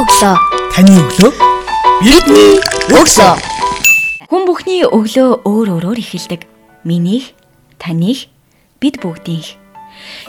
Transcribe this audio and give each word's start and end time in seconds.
өглөө. 0.00 0.36
Таны 0.72 0.92
өглөө 1.04 1.32
Бидний 2.02 2.56
өглөө. 2.88 3.32
Хүн 4.26 4.42
бүхний 4.48 4.82
өглөө 4.88 5.44
өөр 5.44 5.68
өөрөөр 5.76 5.98
эхэлдэг. 6.00 6.48
Минийх, 6.88 7.36
таних, 7.76 8.26
бид 8.80 8.98
бүгдийнх. 9.04 9.54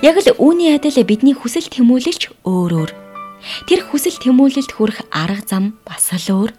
Яг 0.04 0.20
л 0.20 0.28
үүний 0.36 0.76
адил 0.76 1.00
бидний 1.08 1.34
хүсэл 1.34 1.72
тэмүүлэлч 1.72 2.44
өөр 2.44 2.72
өөр. 2.76 2.92
Тэр 3.66 3.82
хүсэл 3.88 4.20
тэмүүлэлд 4.20 4.72
хүрэх 4.76 5.08
арга 5.10 5.48
зам 5.48 5.80
бас 5.88 6.12
л 6.12 6.28
өөр. 6.30 6.52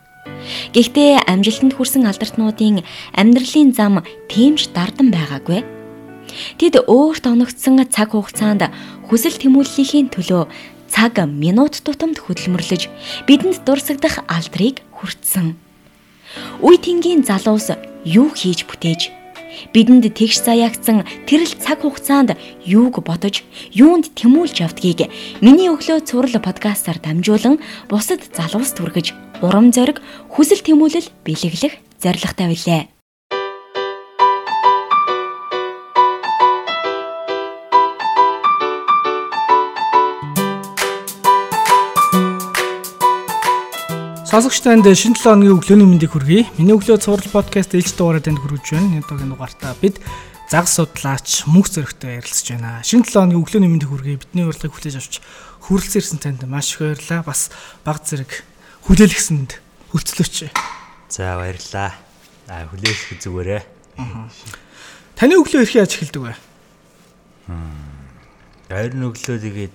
Гэхдээ 0.73 1.29
амжилтанд 1.29 1.77
хүрсэн 1.77 2.09
алдартнуудын 2.09 2.83
амьдралын 3.13 3.71
зам 3.77 4.01
тэмж 4.33 4.73
дардан 4.73 5.13
байгаагүй. 5.13 5.61
Тэд 6.59 6.81
өөрт 6.89 7.25
оногдсон 7.29 7.85
цаг 7.87 8.17
хугацаанд 8.17 8.73
хүсэл 9.07 9.37
тэмүүллийн 9.39 10.11
төлөө 10.11 10.74
цаг 10.95 11.19
минут 11.27 11.83
тутамд 11.83 12.23
хөдөлмөрлөж 12.23 12.87
бидэнд 13.27 13.67
дурсагдах 13.67 14.23
алдрыг 14.31 14.87
хүртсэн. 14.95 15.59
Үе 16.63 16.79
тэнгийн 16.79 17.27
залуус 17.27 17.75
юу 18.07 18.31
хийж 18.31 18.63
бүтээж 18.71 19.11
бидэнд 19.75 20.07
тэгш 20.15 20.47
заяагцсан 20.47 21.03
тэрл 21.27 21.51
цаг 21.59 21.83
хугацаанд 21.83 22.39
юуг 22.63 23.03
бодож 23.03 23.43
юунд 23.75 24.15
тэмүүлж 24.15 24.63
явдгийг 24.63 25.11
миний 25.43 25.71
өглөө 25.71 26.07
цуврал 26.07 26.39
подкастаар 26.39 26.99
дамжуулан 27.03 27.59
бусад 27.91 28.23
залуус 28.31 28.75
түргэж 28.79 29.15
урам 29.43 29.75
зориг 29.75 29.99
хүсэл 30.31 30.63
тэмүүлэл 30.63 31.11
бэлэглэх 31.27 31.75
зорилготой 32.03 32.47
билээ. 32.55 32.94
Сонсогч 44.35 44.67
танд 44.67 44.83
шинэ 44.83 45.15
7 45.15 45.47
өдрийн 45.47 45.55
өглөөний 45.63 45.87
мэндийг 45.95 46.11
хүргэе. 46.11 46.51
Миний 46.59 46.75
өглөө 46.75 46.99
цуврал 46.99 47.31
подкаст 47.31 47.71
ээлж 47.71 47.95
дугаараа 47.95 48.19
танд 48.19 48.43
хүргэж 48.43 48.67
байна. 48.67 48.99
Энэ 48.99 49.07
удаагийн 49.07 49.31
дугаартаа 49.31 49.79
бид 49.79 50.03
загас 50.51 50.75
судлаач 50.75 51.47
мөнх 51.47 51.71
зөрөгтэй 51.71 52.19
ярилцж 52.19 52.51
байна. 52.51 52.83
Шинэ 52.83 53.07
7 53.07 53.31
өдрийн 53.31 53.39
өглөөний 53.39 53.71
мэндийг 53.71 53.95
хүргэе. 53.95 54.19
Бидний 54.19 54.43
урилгыг 54.43 54.75
хүлээж 54.75 54.99
авч 54.99 55.23
хүрэлцэн 55.71 55.99
ирсэн 56.03 56.19
танд 56.19 56.43
маш 56.51 56.75
их 56.75 56.83
баярлалаа. 56.83 57.23
Бас 57.23 57.55
баг 57.87 58.03
зэрэг 58.03 58.43
хүлээлгэсэнд 58.91 59.51
хүрцлөөч. 59.95 60.51
За 61.15 61.39
баярлаа. 61.39 61.95
А 62.51 62.67
хүлээлгэх 62.75 63.23
зүгээрээ. 63.23 63.63
Таны 65.15 65.39
өглөө 65.39 65.63
хэрхэн 65.63 65.79
яаж 65.87 65.95
эхэлдэг 65.95 66.23
вэ? 66.27 66.35
Ойр 68.67 68.93
өглөө 68.99 69.39
тэгээд 69.47 69.75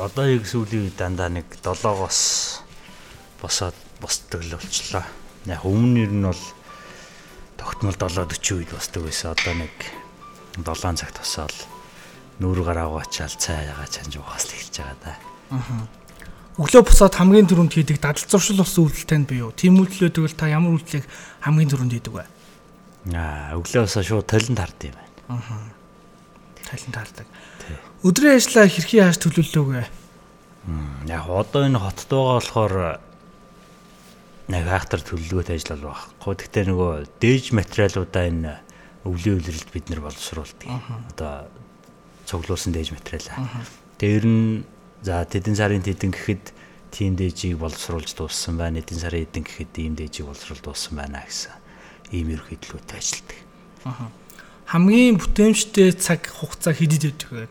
одоо 0.00 0.24
яг 0.32 0.48
сүүлийн 0.48 0.96
дандаа 0.96 1.28
нэг 1.28 1.44
7-оос 1.60 2.64
босоод 3.46 3.76
босдог 4.02 4.42
л 4.42 4.58
болчлоо. 4.58 5.06
Яг 5.46 5.62
өмнө 5.62 6.10
нь 6.10 6.26
бол 6.26 6.42
тогтмол 7.56 7.94
7:40 7.94 8.58
үед 8.58 8.70
босдог 8.74 9.06
байсан. 9.06 9.32
Одоо 9.32 9.54
нэг 9.54 9.74
7 10.58 10.98
цагт 10.98 11.22
босоод 11.22 11.56
нүүр 12.42 12.66
гараа 12.66 12.90
угаачаал 12.92 13.32
цай 13.38 13.70
ягаа 13.70 13.88
чанж 13.88 14.18
угаас 14.20 14.50
эхэлж 14.50 14.76
байгаа 14.82 14.98
да. 15.00 15.14
Өглөө 16.56 16.82
босоод 16.88 17.14
хамгийн 17.16 17.48
түрүүнд 17.48 17.72
хийдэг 17.76 18.00
дадал 18.00 18.24
зуршил 18.24 18.60
болсон 18.60 18.88
үйлдэл 18.88 19.08
танд 19.08 19.28
бий 19.28 19.44
юу? 19.44 19.52
Тим 19.52 19.76
үйлдэлүүд 19.76 20.16
бол 20.24 20.36
та 20.36 20.48
ямар 20.48 20.76
үйлдэлийг 20.76 21.04
хамгийн 21.44 21.68
түрүүнд 21.68 21.94
хийдэг 21.96 22.12
вэ? 22.16 22.24
Аа 23.12 23.56
өглөө 23.60 23.84
босоо 23.84 24.02
шууд 24.04 24.24
талент 24.24 24.60
хард 24.60 24.80
юм 24.88 24.96
байна. 24.96 25.72
Талент 26.64 26.96
хардаг. 26.96 27.26
Өдрийн 28.00 28.40
ажлаа 28.40 28.68
хэрхэн 28.72 29.00
яаж 29.04 29.20
төлөвлөв 29.20 29.64
вэ? 29.68 29.84
Яг 31.12 31.28
одоо 31.28 31.62
энэ 31.68 31.76
хотод 31.76 32.08
байгаа 32.08 32.36
болохоор 32.40 32.74
нэг 34.46 34.62
хаахтар 34.66 35.02
төлөвлөгөөтэй 35.02 35.56
ажил 35.58 35.74
бол 35.74 35.90
байхгүй. 35.90 36.34
Гэхдээ 36.38 36.64
нөгөө 36.70 36.92
дээж 37.18 37.44
материалуудаа 37.54 38.24
энэ 38.30 38.52
өвлийн 39.02 39.38
үйлрэлд 39.42 39.70
бид 39.74 39.86
нар 39.90 40.00
боловсруулдаг. 40.06 40.70
Одоо 41.14 41.50
цуглуулсан 42.26 42.70
дээж 42.70 42.94
материалаа. 42.94 43.66
Тэр 43.98 44.22
нь 44.26 44.62
за 45.02 45.26
тэдэн 45.26 45.54
сарын 45.58 45.82
тэдэн 45.82 46.14
гэхэд 46.14 46.44
тийм 46.94 47.18
дээжийг 47.18 47.58
боловсруулж 47.58 48.14
дууссан 48.14 48.58
байна. 48.58 48.78
Эдэн 48.82 48.98
сарын 48.98 49.26
эдэн 49.26 49.42
гэхэд 49.46 49.72
ийм 49.82 49.94
дээжийг 49.98 50.30
боловсруулж 50.30 50.62
дууссан 50.62 50.94
байна 50.94 51.26
гэсэн 51.26 51.54
ийм 52.14 52.30
ерөөхдөлгөөтэй 52.34 52.98
ажилтдаг. 52.98 53.38
Хамгийн 54.66 55.18
бүтээмжтэй 55.22 55.94
цаг 55.94 56.26
хугацаа 56.26 56.74
хэдийд 56.74 57.14
байдаг 57.14 57.30
вэ? 57.30 57.46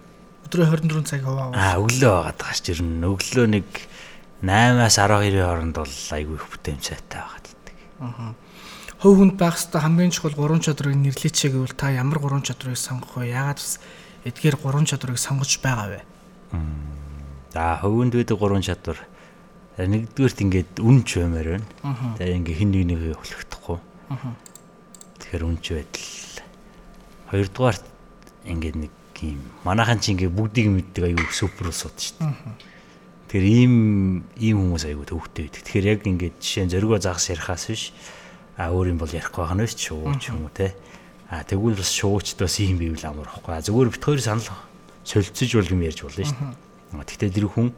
Өдрөө 0.47 0.67
24 0.83 1.07
цаг 1.07 1.21
хуваа. 1.23 1.51
Аа 1.55 1.79
өглөө 1.79 2.11
байгаад 2.11 2.39
байгаа 2.39 2.59
ч 2.59 2.75
юм. 2.75 3.03
Өглөө 3.03 3.47
нэг 3.55 3.67
8-аас 4.45 4.97
12-ийн 5.01 5.41
хооронд 5.41 5.75
бол 5.75 5.95
айгүй 6.13 6.35
их 6.37 6.45
бүтээмжтэй 6.45 7.01
байгаад 7.09 7.45
байдаг. 7.49 7.75
Хөв 9.01 9.13
хүнд 9.17 9.35
байх 9.41 9.57
хэвээр 9.57 9.81
хамгийн 9.81 10.13
чухал 10.13 10.37
гурван 10.37 10.61
чадрыг 10.61 10.93
нэрлэеч 10.93 11.49
гэвэл 11.49 11.73
та 11.73 11.89
ямар 11.89 12.21
гурван 12.21 12.45
чадрыг 12.45 12.77
сонгох 12.77 13.17
вэ? 13.17 13.33
Яагаад 13.33 13.57
бас 13.57 13.81
эдгээр 14.23 14.55
гурван 14.61 14.85
чадрыг 14.85 15.17
сонгож 15.17 15.57
байгаа 15.59 15.97
вэ? 15.97 16.01
За 17.53 17.79
хөвөнд 17.81 18.13
байдаг 18.13 18.37
гурван 18.37 18.61
чадвар. 18.61 19.01
За, 19.77 19.89
Нэгдүгээрт 19.89 20.39
ингээд 20.45 20.71
үнч 20.79 21.09
баймаар 21.17 21.47
байна. 21.57 21.67
Тэгээ 22.21 22.37
ингээ 22.39 22.59
хин 22.61 22.71
нэг 22.71 22.83
нэгэ 22.85 23.17
өхлөхдөхгүй. 23.17 23.79
Тэгэхээр 25.19 25.43
үнч 25.43 25.65
байдал. 25.73 26.09
Хоёрдугаарт 27.33 27.85
ингээд 28.45 28.77
нэг 28.77 28.93
юм 29.23 29.41
манайхан 29.63 29.99
чи 29.99 30.11
ингээ 30.13 30.29
бүгдийг 30.29 30.67
мэддэг 30.69 31.03
аюу 31.15 31.31
супер 31.31 31.71
усууд 31.71 31.95
шүү 31.95 32.19
дээ. 32.19 32.74
Тэгэхээр 33.35 33.51
ийм 33.51 34.23
ийм 34.39 34.57
хүмүүс 34.63 34.87
айгүй 34.87 35.11
төвхтэй 35.11 35.51
байдаг. 35.51 35.63
Тэгэхээр 35.67 35.91
яг 35.91 35.99
ингээд 36.07 36.39
жишээ 36.39 36.71
нь 36.71 36.71
зөргөө 36.71 37.03
загас 37.03 37.27
ярихаас 37.35 37.67
биш 37.67 37.91
а 38.55 38.71
өөр 38.71 38.95
юм 38.95 38.99
бол 39.03 39.11
ярихгүй 39.11 39.43
байх 39.43 39.55
нь 39.59 39.63
биш 39.67 39.75
шууд 39.75 40.23
ч 40.23 40.31
юм 40.31 40.47
уу 40.47 40.55
те. 40.55 40.71
А 41.27 41.43
тэгвэл 41.43 41.75
бас 41.75 41.91
шуучд 41.91 42.39
бас 42.39 42.55
ийм 42.63 42.79
бий 42.79 42.95
л 42.95 43.03
амар 43.03 43.27
واخгүй. 43.27 43.59
Зүгээр 43.59 43.91
бит 43.91 44.07
хоёр 44.07 44.23
санал 44.23 44.47
солилцож 45.03 45.51
бол 45.51 45.67
юм 45.67 45.83
ярьж 45.83 45.99
болно 46.07 46.23
шүү 46.23 46.39
дээ. 46.95 47.03
Тэгтээ 47.11 47.35
тэр 47.35 47.47
хүн 47.51 47.75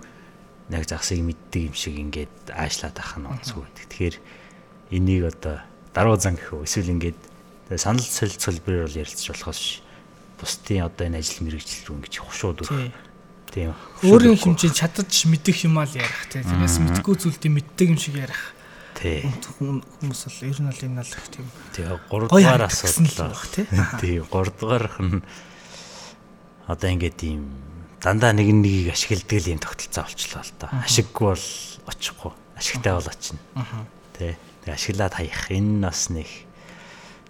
яг 0.78 0.86
загсыг 0.86 1.26
мэддэг 1.26 1.64
юм 1.66 1.74
шиг 1.74 1.96
ингээд 2.06 2.54
аашлаад 2.54 3.02
ах 3.02 3.18
нь 3.18 3.26
онцгүй 3.26 3.66
байдаг. 3.66 3.86
Тэгэхээр 3.90 4.16
энийг 4.94 5.24
одоо 5.26 5.66
даруй 5.90 6.22
зан 6.22 6.38
гэх 6.38 6.54
үү 6.54 6.70
эсвэл 6.70 6.94
ингээд 6.94 7.18
санал 7.82 8.06
солилцох 8.06 8.62
хэлбэрээр 8.62 8.86
бол 8.86 9.02
ярилцж 9.02 9.26
болохоос 9.34 9.82
бусдын 10.38 10.86
одоо 10.86 11.10
энэ 11.10 11.18
ажил 11.18 11.50
мэргэжил 11.50 11.90
рүү 11.90 11.98
ингэж 11.98 12.14
хушууд 12.22 12.62
өрөх 12.62 12.94
Тийм. 13.58 13.74
Өөрийн 14.06 14.38
хэмжээнд 14.38 14.78
чадаж 14.78 15.10
мэдэх 15.26 15.66
юм 15.66 15.82
аа 15.82 15.90
л 15.90 15.98
ярих 15.98 16.30
тий. 16.30 16.46
Тэрнээс 16.46 16.78
мэдгүй 16.78 17.16
зүйлдээ 17.18 17.52
мэддэг 17.58 17.88
юм 17.90 17.98
шиг 17.98 18.16
ярих. 18.22 18.54
Тий. 18.94 19.26
Хүн- 19.58 19.82
Хүмүүс 19.82 20.22
бол 20.30 20.46
ер 20.46 20.58
нь 20.62 20.70
бол 20.70 20.84
энэ 20.86 21.02
бол 21.02 21.14
их 21.18 21.26
тийм 21.34 21.46
гоё 21.74 21.98
3 22.06 22.30
дугаар 22.30 22.62
л 22.62 22.70
асуудал. 22.70 23.34
баг 23.34 23.46
тий. 23.50 23.66
Тийм 24.02 24.22
3 24.30 24.54
дугаарх 24.62 24.96
нь 25.02 25.22
одоо 26.70 26.90
ингээд 26.94 27.20
ийм 27.26 27.42
дандаа 27.98 28.34
нэг 28.38 28.46
нэгийг 28.54 28.94
ашигладаг 28.94 29.42
л 29.42 29.52
юм 29.58 29.60
тогтолцоо 29.62 30.06
болчлоо 30.06 30.44
л 30.46 30.54
доо. 30.62 30.70
Ашиггүй 30.86 31.28
бол 31.34 31.48
очихгүй. 31.90 32.32
Ашигтай 32.58 32.94
бол 32.94 33.10
очино. 33.10 33.42
Тэ. 34.14 34.38
Тэгээ 34.66 34.76
ашиглаад 34.78 35.14
хаях. 35.18 35.50
Энэ 35.50 35.82
бас 35.88 36.10
нэг 36.14 36.30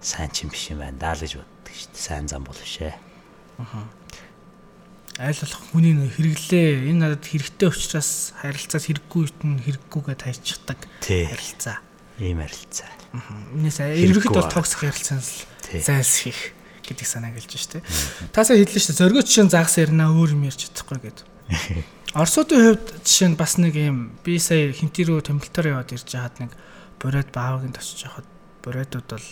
сайн 0.03 0.31
ч 0.35 0.43
юм 0.43 0.51
биш 0.51 0.71
юм 0.75 0.83
байна 0.83 0.97
даа 0.99 1.15
л 1.15 1.23
гэж 1.23 1.39
боддог 1.39 1.71
шүү 1.71 1.87
дээ. 1.93 1.99
Сайн 2.03 2.25
зам 2.27 2.43
бол 2.43 2.57
биш 2.59 2.79
ээ. 2.83 2.95
Айл 5.17 5.33
болох 5.41 5.61
хүний 5.73 5.97
хэрэглээ 5.97 6.93
энэ 6.93 7.01
надад 7.01 7.25
хэрэгтэй 7.25 7.69
учраас 7.73 8.37
харилцаас 8.37 8.85
хэрэггүй 8.85 9.23
нь 9.49 9.61
хэрэггүйгээ 9.65 10.17
тайчдаг 10.21 10.77
харилцаа. 11.01 11.81
Ийм 12.21 12.37
харилцаа. 12.45 12.89
Энэс 13.57 13.81
ерөөхдөө 13.81 14.45
ба. 14.45 14.53
токсик 14.53 14.85
харилцаанс 14.85 15.49
Тий. 15.65 15.81
зайлсхийх 15.81 16.53
гэдэг 16.85 17.07
санаа 17.09 17.33
гэлж 17.33 17.49
штэ. 17.49 17.81
Тасаа 18.29 18.61
хэллээ 18.61 18.77
штэ 18.77 18.93
зөргөө 18.93 19.25
жишээ 19.25 19.49
загас 19.49 19.81
ярина 19.81 20.13
өөр 20.13 20.37
юм 20.37 20.45
ярьж 20.45 20.69
чадахгүй 20.69 21.09
гэд. 21.09 21.19
Орсуудын 22.21 22.77
хувьд 22.77 22.87
жишээ 23.01 23.29
нь 23.33 23.39
бас 23.41 23.57
нэг 23.57 23.73
юм 23.73 24.13
би 24.21 24.37
сая 24.37 24.69
хинтэрөө 24.69 25.33
томилтоор 25.33 25.81
яваад 25.81 25.97
ирж 25.97 26.13
хаад 26.13 26.37
нэг 26.39 26.51
бороод 27.01 27.29
баавынд 27.33 27.75
очиж 27.75 28.05
хахад 28.05 28.27
бородууд 28.63 29.07
бол 29.09 29.27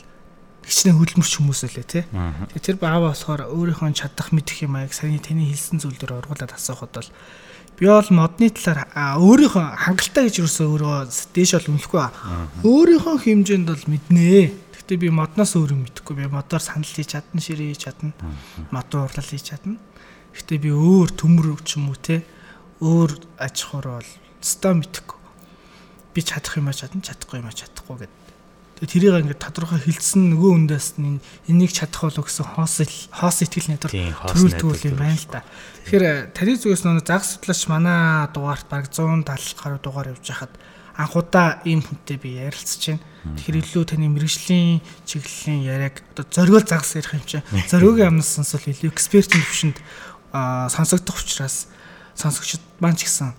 хичнээн 0.66 0.98
хөдөлмөрч 0.98 1.34
хүмүүс 1.38 1.62
үлээ 1.70 1.86
тий. 1.86 2.04
Тэгээ 2.10 2.66
тэр 2.66 2.78
баава 2.82 3.14
болохоор 3.14 3.54
өөрийнхөө 3.54 3.94
чадах 3.94 4.34
мэдэх 4.34 4.66
юм 4.66 4.82
аяг 4.82 4.98
саяны 4.98 5.22
таны 5.22 5.46
хэлсэн 5.46 5.78
зүйл 5.78 5.98
дээр 6.02 6.26
оргуулад 6.26 6.58
асуухад 6.58 6.90
бол 6.98 7.10
би 7.78 7.86
бол 7.86 8.10
модны 8.10 8.50
талаар 8.50 8.90
өөрийнхөө 9.22 9.66
хангалттай 9.86 10.26
гэж 10.26 10.36
юусоо 10.42 10.74
өөрөө 10.74 10.98
дээш 11.38 11.52
бол 11.62 11.72
үнэхгүй 11.78 12.00
ба. 12.02 12.10
Өөрийнхөө 12.66 13.16
хэмжээнд 13.22 13.68
бол 13.70 13.86
мэднэ. 13.86 14.52
Гэхдээ 14.74 14.98
би 15.06 15.10
модноос 15.14 15.54
өөр 15.54 15.78
юм 15.78 15.82
мэдэхгүй. 15.86 16.16
Би 16.18 16.26
модоор 16.34 16.64
санал 16.66 16.90
хийж 16.90 17.14
чадна, 17.14 17.38
ширээ 17.38 17.70
хийж 17.78 17.86
чадна. 17.86 18.14
Модон 18.74 19.06
урлал 19.06 19.30
хийж 19.30 19.54
чадна. 19.54 19.78
Гэхдээ 20.34 20.60
би 20.66 20.72
өөр 20.74 21.14
төмөр 21.14 21.62
ч 21.62 21.78
юм 21.78 21.94
уу 21.94 22.00
те 22.00 22.26
өөр 22.82 23.12
аж 23.40 23.56
ахуйр 23.64 23.88
бол 24.02 24.12
өстой 24.42 24.74
мэдэхгүй. 24.76 25.20
Би 26.12 26.20
чадах 26.24 26.58
юм 26.60 26.68
а 26.68 26.76
чадна, 26.76 27.02
чадахгүй 27.02 27.40
юм 27.40 27.48
а 27.48 27.56
чадахгүй 27.56 28.04
гэд 28.04 28.14
Тэгээ 28.76 28.92
тэрийг 28.92 29.16
ингээд 29.24 29.40
тодорхой 29.40 29.80
хилцсэн 29.80 30.36
нөгөө 30.36 30.52
хүндээс 30.68 31.00
нь 31.00 31.24
энийг 31.48 31.72
чадах 31.72 32.12
болов 32.12 32.28
гэсэн 32.28 32.44
хоос 32.60 32.76
хоос 33.08 33.38
итгэл 33.48 33.72
найдвар 33.72 33.94
төрүүлдэг 34.36 34.92
юм 34.92 35.00
байна 35.00 35.16
л 35.16 35.28
да. 35.32 35.48
Тэгэхээр 35.88 36.36
таны 36.36 36.60
зүгээс 36.60 36.84
нөгөө 36.84 37.08
загас 37.08 37.40
судлаач 37.40 37.62
манай 37.72 38.28
дугаарт 38.36 38.68
баг 38.68 38.92
170 38.92 39.56
гаруй 39.56 39.80
дугаар 39.80 40.12
явж 40.12 40.28
хахад 40.28 40.52
анхудаа 41.00 41.64
ийм 41.64 41.88
хүнтэй 41.88 42.20
би 42.20 42.36
ярилцж 42.36 43.00
байна. 43.00 43.04
Тэгэхээр 43.40 43.64
илүү 43.64 43.84
таны 43.88 44.12
мэрэгжлийн 44.12 44.84
чиглэлийн 45.08 45.64
яриаг 45.64 46.04
одоо 46.12 46.28
зориул 46.28 46.68
загас 46.68 47.00
ярих 47.00 47.16
юм 47.16 47.24
чинь 47.24 47.48
зориугийн 47.72 48.08
амнаас 48.12 48.28
сонсвол 48.28 48.76
илүү 48.76 48.92
экспертийн 48.92 49.44
төвшөнд 49.44 49.78
сонсогдох 50.36 51.20
учраас 51.24 51.72
сонсогчд 52.16 52.60
маань 52.84 53.00
ч 53.00 53.08
гэсэн 53.08 53.32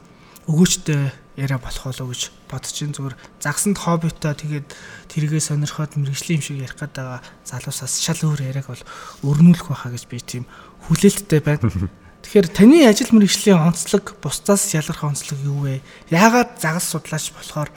өгөөчтэй 0.49 1.13
яриа 1.37 1.61
болох 1.61 1.85
болов 1.85 2.09
гэж 2.11 2.23
бодож 2.49 2.73
чинь 2.73 2.97
зүгээр 2.97 3.17
загсанд 3.45 3.77
хоббитой 3.77 4.35
тэгээд 4.35 4.69
тэргээ 5.13 5.43
сонирхоод 5.45 6.01
мэрэгжлийн 6.01 6.41
юм 6.41 6.45
шиг 6.45 6.59
ярих 6.65 6.81
гээд 6.81 6.97
байгаа 6.97 7.21
залуусаас 7.45 8.01
шал 8.01 8.21
өөр 8.25 8.41
яриаг 8.41 8.67
бол 8.73 8.85
өрнүүлэх 9.21 9.69
байхаа 9.69 9.93
гэж 9.93 10.05
би 10.09 10.19
тийм 10.21 10.45
хүлээлттэй 10.89 11.41
байна. 11.45 11.69
Тэгэхээр 12.27 12.49
таны 12.51 12.83
ажил 12.89 13.13
мэрэгжлийн 13.13 13.61
онцлог 13.61 14.17
бусдаас 14.19 14.73
ялгарх 14.75 15.05
онцлог 15.05 15.39
юу 15.45 15.69
вэ? 15.69 15.85
Яагаад 16.11 16.59
загас 16.59 16.91
судлаач 16.91 17.31
болохоор 17.31 17.71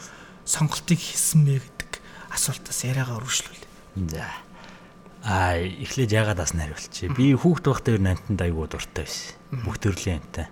сонголтыг 0.47 0.97
хийсэн 0.97 1.45
бэ 1.45 1.61
гэдэг 1.61 1.91
асуултаас 2.33 2.79
яриагаа 2.87 3.21
өргөжлүүл. 3.21 3.63
За. 4.09 4.25
Аа 5.21 5.59
эхлээд 5.59 6.15
ягаад 6.15 6.41
бас 6.41 6.55
нариулчих. 6.57 7.13
Би 7.13 7.35
хүүхд 7.37 7.67
байхдаа 7.67 7.93
ер 7.93 8.01
нь 8.01 8.09
амтанд 8.09 8.41
айгуу 8.41 8.65
дуртай 8.65 9.05
байсан. 9.05 9.37
Бүх 9.67 9.77
төрлийн 9.77 10.23
амтан. 10.23 10.49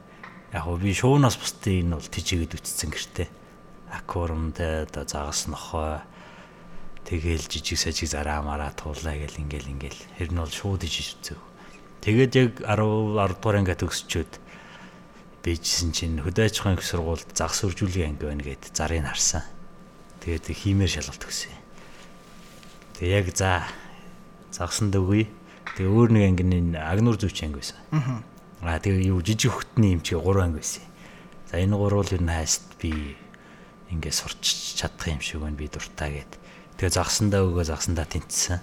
Яг 0.53 0.63
гоо 0.63 0.79
би 0.79 0.95
шуунаас 0.95 1.35
бусдыг 1.35 1.83
энэ 1.83 1.99
бол 1.99 2.07
тижээгээд 2.07 2.55
үтцсэн 2.55 2.87
гэртээ. 2.87 3.27
Аквариумтай 3.91 4.87
одоо 4.87 5.03
загас 5.03 5.51
нохой 5.51 5.99
тэгэл 7.03 7.51
жижиг 7.51 7.75
сажиг 7.75 8.07
зараа 8.07 8.39
мараа 8.39 8.71
туулаа 8.71 9.19
гэл 9.19 9.43
ингээл 9.43 9.75
ингээл. 9.75 10.01
Тэр 10.15 10.31
нь 10.31 10.39
бол 10.39 10.47
шууд 10.47 10.87
ижиж 10.87 11.19
үзэв. 11.19 11.39
Тэгээд 11.99 12.33
яг 12.39 12.51
10 12.63 12.79
10 13.19 13.43
дугаар 13.43 13.59
ангиа 13.59 13.75
төгсчөөд 13.75 14.33
бийжсэн 15.43 15.91
чинь 15.91 16.23
хөдөө 16.23 16.47
аж 16.47 16.55
ахуйн 16.63 16.79
их 16.79 16.83
сургуульд 16.87 17.27
загас 17.35 17.67
үржүүлгийн 17.67 18.15
анги 18.15 18.23
байна 18.23 18.43
гэд 18.47 18.71
зарыг 18.71 19.03
харсан. 19.03 19.43
Тэгээд 20.23 20.47
хиймээр 20.47 20.91
шалгалт 20.95 21.27
өгсөн. 21.27 21.55
Тэгээ 23.03 23.19
яг 23.19 23.27
за 23.35 23.67
загсанд 24.55 24.95
өгье. 24.95 25.27
Тэгээ 25.75 25.91
өөр 25.91 26.09
нэг 26.15 26.23
ангины 26.31 26.79
агнуур 26.79 27.19
зүвч 27.19 27.43
анги 27.43 27.59
байсан. 27.59 27.79
Аа 27.91 28.36
тэгээ 28.61 29.09
юу 29.13 29.21
жижиг 29.21 29.53
хөтний 29.53 29.93
юм 29.93 30.01
чи 30.01 30.15
3 30.17 30.41
анги 30.41 30.59
байсан. 30.61 30.83
За 31.51 31.57
энэ 31.61 31.77
гурвал 31.77 32.09
ер 32.09 32.21
нь 32.21 32.31
хайст 32.33 32.65
би 32.81 33.15
ингээ 33.93 34.11
сурч 34.11 34.75
чадах 34.75 35.07
юм 35.07 35.21
шиг 35.21 35.41
байна 35.41 35.55
би 35.55 35.67
дуртай 35.69 36.25
гэд. 36.25 36.31
Тэгээ 36.81 36.97
загсандаа 36.97 37.45
өгөө 37.45 37.63
загсандаа 37.69 38.05
тэнцсэн. 38.09 38.59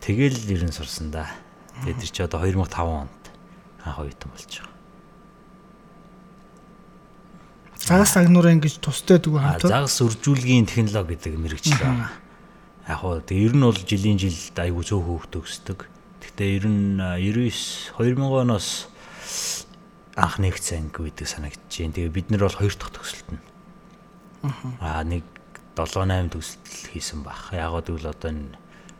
Тэгэл 0.00 0.40
ер 0.50 0.62
нь 0.64 0.72
сурсан 0.74 1.10
да. 1.12 1.28
Тэгээ 1.84 2.00
тэр 2.00 2.10
чи 2.10 2.20
одоо 2.24 2.40
2005 2.42 2.80
онд 2.80 3.22
анх 3.84 3.98
оюутан 4.00 4.30
болж 4.32 4.48
байгаа. 4.48 4.74
Загас 7.86 8.16
агнуураа 8.18 8.50
ингэж 8.56 8.80
тустай 8.82 9.20
дгүй 9.22 9.38
А 9.38 9.54
хамтаа. 9.60 9.86
загас 9.86 10.00
үржүүлгийн 10.02 10.66
технологи 10.66 11.14
гэдэг 11.14 11.38
мэрэгчлээ. 11.38 12.10
Яг 12.88 12.98
хоо 12.98 13.20
тэг 13.22 13.38
ер 13.38 13.54
нь 13.54 13.62
бол 13.62 13.76
жилийн 13.78 14.18
жилд 14.18 14.56
айгүй 14.58 14.82
цөөх 14.82 15.06
хөөхт 15.06 15.32
өгсдөг. 15.38 15.78
Гэхдээ 16.36 16.56
ер 16.60 16.66
нь 16.68 17.00
а, 17.00 17.16
99 17.16 17.96
2000 17.96 18.44
оноос 18.44 18.92
анх 20.20 20.36
нэгцэн 20.36 20.92
гэдэг 20.92 21.24
санагдаж 21.24 21.72
байна. 21.72 21.96
Тэгээ 21.96 22.12
бид 22.12 22.28
нар 22.28 22.44
бол 22.44 22.60
хоёр 22.60 22.76
дахь 22.76 22.92
төгсөлт 22.92 23.28
нь. 23.32 23.40
Аа 24.84 25.00
нэг 25.00 25.24
7 25.80 26.04
8 26.04 26.36
төгсөлт 26.36 26.92
хийсэн 26.92 27.24
баг. 27.24 27.56
Яг 27.56 27.72
гэвэл 27.88 28.12
одоо 28.12 28.36
энэ 28.36 28.52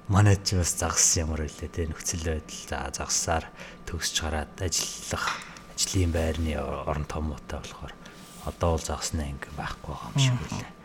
манай 0.09 0.41
ч 0.41 0.57
бас 0.57 0.81
загас 0.81 1.13
ямар 1.21 1.45
байлээ 1.45 1.69
те 1.69 1.85
нөхцөл 1.85 2.25
байдал 2.25 2.57
за 2.73 3.05
загасаар 3.05 3.45
төгсч 3.85 4.17
гараад 4.25 4.57
ажиллах 4.57 5.37
ажлын 5.77 6.13
байрны 6.17 6.57
орон 6.57 7.05
томоотой 7.05 7.61
болохоор 7.61 7.93
одоо 8.49 8.81
бол 8.81 8.85
загасны 8.85 9.29
анги 9.29 9.53
байхгүй 9.61 9.93
байгаа 9.93 10.09
юм 10.09 10.21
шиг 10.25 10.41
үлээ. 10.41 10.76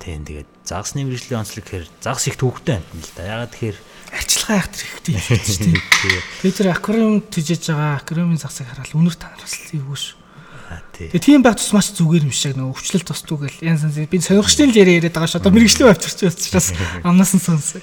Тийм 0.00 0.22
тэгээд 0.28 0.50
загасны 0.62 1.02
мэрэгжлийн 1.06 1.40
онцлог 1.42 1.64
гэхээр 1.64 1.86
загас 2.00 2.26
их 2.28 2.36
төвхтэй 2.36 2.78
юм 2.78 3.00
л 3.00 3.12
да. 3.16 3.22
Ягаад 3.26 3.52
тэгэхээр 3.54 3.78
арчилгаа 4.12 4.56
яах 4.60 4.70
хэрэгтэй 4.70 5.12
юм 5.14 5.22
шүү 5.22 5.58
дээ. 5.66 6.22
Тэгээ 6.44 6.56
тэр 6.56 6.68
аквариум 6.76 7.16
тижэж 7.26 7.62
байгаа 7.74 7.98
аквариумын 8.00 8.40
загсыг 8.40 8.66
хараад 8.70 8.94
үнэр 8.94 9.16
бас 9.16 9.54
эвгүй 9.74 9.98
шүү. 9.98 10.26
Тэгээ 10.66 11.22
тийм 11.22 11.42
байх 11.46 11.56
тус 11.60 11.70
маш 11.70 11.94
зүгээр 11.94 12.26
юм 12.26 12.34
шиг 12.34 12.58
нөгөө 12.58 12.74
өвчлөл 12.74 13.06
тусдгүй 13.06 13.38
гэл 13.46 13.70
янз 13.70 13.86
янз 13.86 13.98
би 14.10 14.18
сонирхчдын 14.18 14.74
л 14.74 14.80
яриа 14.80 14.98
яриад 14.98 15.14
байгаа 15.14 15.30
шүү. 15.30 15.40
Одоо 15.44 15.52
мэрэгжлийн 15.54 15.90
авчирч 15.94 16.20
учраас 16.26 16.68
амнаас 17.06 17.32
нь 17.38 17.44
сонсоо. 17.44 17.82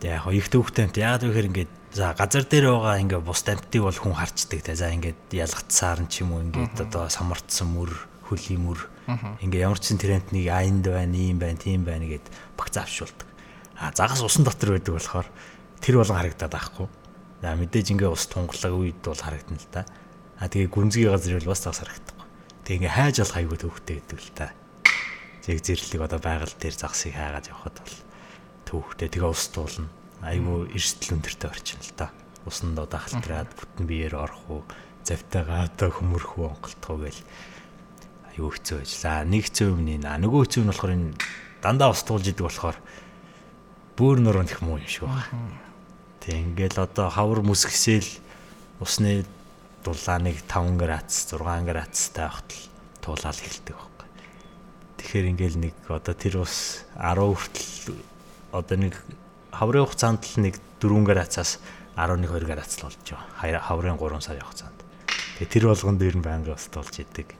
Тэгээ 0.00 0.16
яг 0.16 0.24
их 0.32 0.48
төвхтэй 0.48 0.88
юм. 0.88 0.92
Ягаад 0.96 1.24
вэ 1.24 1.28
гэхээр 1.36 1.48
ингээд 1.52 1.72
за 1.92 2.16
газар 2.16 2.44
дээр 2.48 2.66
байгаа 2.72 2.96
ингээ 3.04 3.20
бус 3.20 3.40
тамтыг 3.44 3.82
бол 3.84 3.92
хүн 3.92 4.16
харцдаг 4.16 4.60
те. 4.64 4.72
За 4.72 4.88
ингээд 4.88 5.20
ялгацсаар 5.36 6.00
нь 6.00 6.08
ч 6.08 6.24
юм 6.24 6.32
уу 6.32 6.44
ингээд 6.48 6.80
одоо 6.80 7.12
самартсан 7.12 7.68
мөр, 7.76 7.92
хөлийн 8.24 8.64
мөр 8.64 8.80
ингээ 9.06 9.62
ямар 9.62 9.78
ч 9.78 9.94
сэн 9.94 10.02
тренднийг 10.02 10.50
айнд 10.50 10.86
байна, 10.90 11.14
ийм 11.14 11.38
байна, 11.38 11.58
тийм 11.58 11.86
байна 11.86 12.06
гэд 12.10 12.26
багц 12.58 12.74
авшуулдаг. 12.74 13.28
А 13.78 13.94
загас 13.94 14.22
усан 14.22 14.42
дотор 14.42 14.74
байдаг 14.74 14.98
болохоор 14.98 15.28
тэр 15.78 16.02
болгон 16.02 16.18
харагдаад 16.18 16.52
байхгүй. 16.52 16.88
За 17.42 17.54
мэдээж 17.54 17.86
ингээ 17.94 18.10
ус 18.10 18.26
тунгалаг 18.26 18.72
үед 18.74 18.98
бол 19.04 19.14
харагдана 19.14 19.60
л 19.62 19.68
да. 19.70 19.86
А 20.42 20.50
тэгээ 20.50 20.72
гүнзгий 20.72 21.06
газар 21.06 21.38
бол 21.38 21.52
бас 21.54 21.62
загас 21.62 21.80
харагдахгүй. 21.86 22.26
Тэгээ 22.66 22.78
ингээ 22.82 22.96
хайж 22.98 23.16
болох 23.22 23.36
аягүй 23.38 23.58
төвхтэй 23.62 23.96
гэдэг 24.02 24.18
л 24.18 24.32
да. 24.34 24.48
Зэг 25.46 25.58
зэрлэг 25.62 26.00
одоо 26.02 26.18
байгаль 26.18 26.56
дээр 26.58 26.74
загсыг 26.74 27.14
хайгаад 27.14 27.46
явхад 27.46 27.76
бол 27.78 27.96
төвхтэй 28.66 29.08
тэгээ 29.12 29.30
ус 29.30 29.44
туулна. 29.54 29.88
Айгүй 30.26 30.74
эрсдэл 30.74 31.14
өндөртэй 31.20 31.50
орчин 31.52 31.80
л 31.84 31.94
да. 31.94 32.10
Усанд 32.42 32.74
одоо 32.74 32.98
халтраад 32.98 33.50
бүтэн 33.54 33.86
биеэр 33.86 34.14
орох 34.18 34.42
уу, 34.50 34.62
завтайгаа 35.06 35.70
одоо 35.70 35.90
хөмөрөх 35.94 36.38
үү, 36.38 36.46
онголтох 36.50 36.90
уу 36.90 37.06
гэл 37.06 37.20
айгүй 38.36 38.52
хэцүү 38.60 38.84
ажиллаа. 38.84 39.24
Нэг 39.24 39.48
хэцүү 39.48 39.66
юм 39.72 39.80
нэ. 39.88 39.96
Нөгөө 40.04 40.40
хэцүү 40.44 40.62
нь 40.62 40.68
болохоор 40.68 40.92
энэ 40.92 41.16
дандаа 41.64 41.88
ус 41.88 42.04
туулж 42.04 42.28
идэг 42.28 42.44
болохоор 42.44 42.76
бүр 43.96 44.20
нуруунд 44.20 44.52
их 44.52 44.60
муу 44.60 44.76
юм 44.76 44.84
шиг 44.84 45.08
байна. 45.08 45.56
Тэг 46.20 46.52
ингээл 46.52 46.84
одоо 46.84 47.08
хавар 47.08 47.40
мүсгсээл 47.40 48.12
усны 48.84 49.24
дулааныг 49.80 50.44
5 50.44 50.76
градус 50.76 51.16
6 51.32 51.64
градустай 51.64 52.28
байхад 52.28 52.48
л 52.52 52.62
туулаад 53.00 53.40
эхэлдэг 53.40 53.72
байхгүй. 53.72 54.08
Тэгэхээр 55.00 55.30
ингээл 55.32 55.58
нэг 55.64 55.74
одоо 55.88 56.12
тэр 56.12 56.44
ус 56.44 56.84
10 57.00 57.16
хүртэл 57.16 57.96
одоо 58.52 58.76
нэг 58.76 58.94
хаврын 59.48 59.88
хугацаанд 59.88 60.20
л 60.28 60.44
нэг 60.44 60.60
4 60.84 60.92
градусаас 61.08 61.56
11 61.96 62.28
2 62.28 62.44
градус 62.44 62.76
л 62.76 62.84
болж 62.84 63.00
байгаа. 63.00 63.64
Хаврын 63.64 63.96
3 63.96 64.20
сарын 64.20 64.44
хугацаанд. 64.44 64.78
Тэгээ 65.40 65.52
тэр 65.56 65.64
болгонд 65.72 66.04
ер 66.04 66.16
нь 66.20 66.26
байнга 66.26 66.52
ус 66.52 66.68
туулж 66.68 67.00
идэг. 67.00 67.32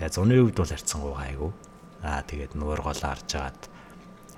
Тэгээ 0.00 0.16
зуны 0.16 0.40
үед 0.40 0.56
бол 0.56 0.64
харьцангуй 0.64 1.12
гайгүй. 1.12 1.52
Аа 2.00 2.24
тэгээд 2.24 2.56
нуур 2.56 2.80
гол 2.80 2.96
харж 2.96 3.36
агаад 3.36 3.68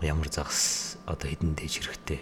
ямар 0.02 0.26
загас 0.26 0.98
одоо 1.06 1.30
хідэн 1.30 1.54
дэж 1.54 1.86
хэрэгтэй 1.86 2.18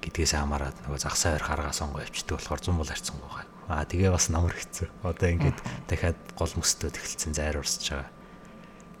гэдгээс 0.00 0.32
хамаарат 0.32 0.72
нөгөө 0.88 0.96
загсаа 0.96 1.36
хоёр 1.36 1.44
харгаа 1.44 1.76
сонгоо 1.76 2.00
явчихдаг 2.00 2.40
болохоор 2.40 2.64
зам 2.64 2.80
бол 2.80 2.88
харьцангуй 2.88 3.28
гайгүй. 3.28 3.68
Аа 3.68 3.84
тэгээ 3.84 4.08
бас 4.16 4.32
намар 4.32 4.56
хэцүү. 4.56 4.88
Одоо 5.04 5.28
ингээд 5.28 5.58
дахиад 5.92 6.16
гол 6.40 6.52
мөстөд 6.56 6.96
эхэлсэн 6.96 7.36
зайр 7.36 7.60
урсж 7.60 7.84
байгаа. 7.84 8.08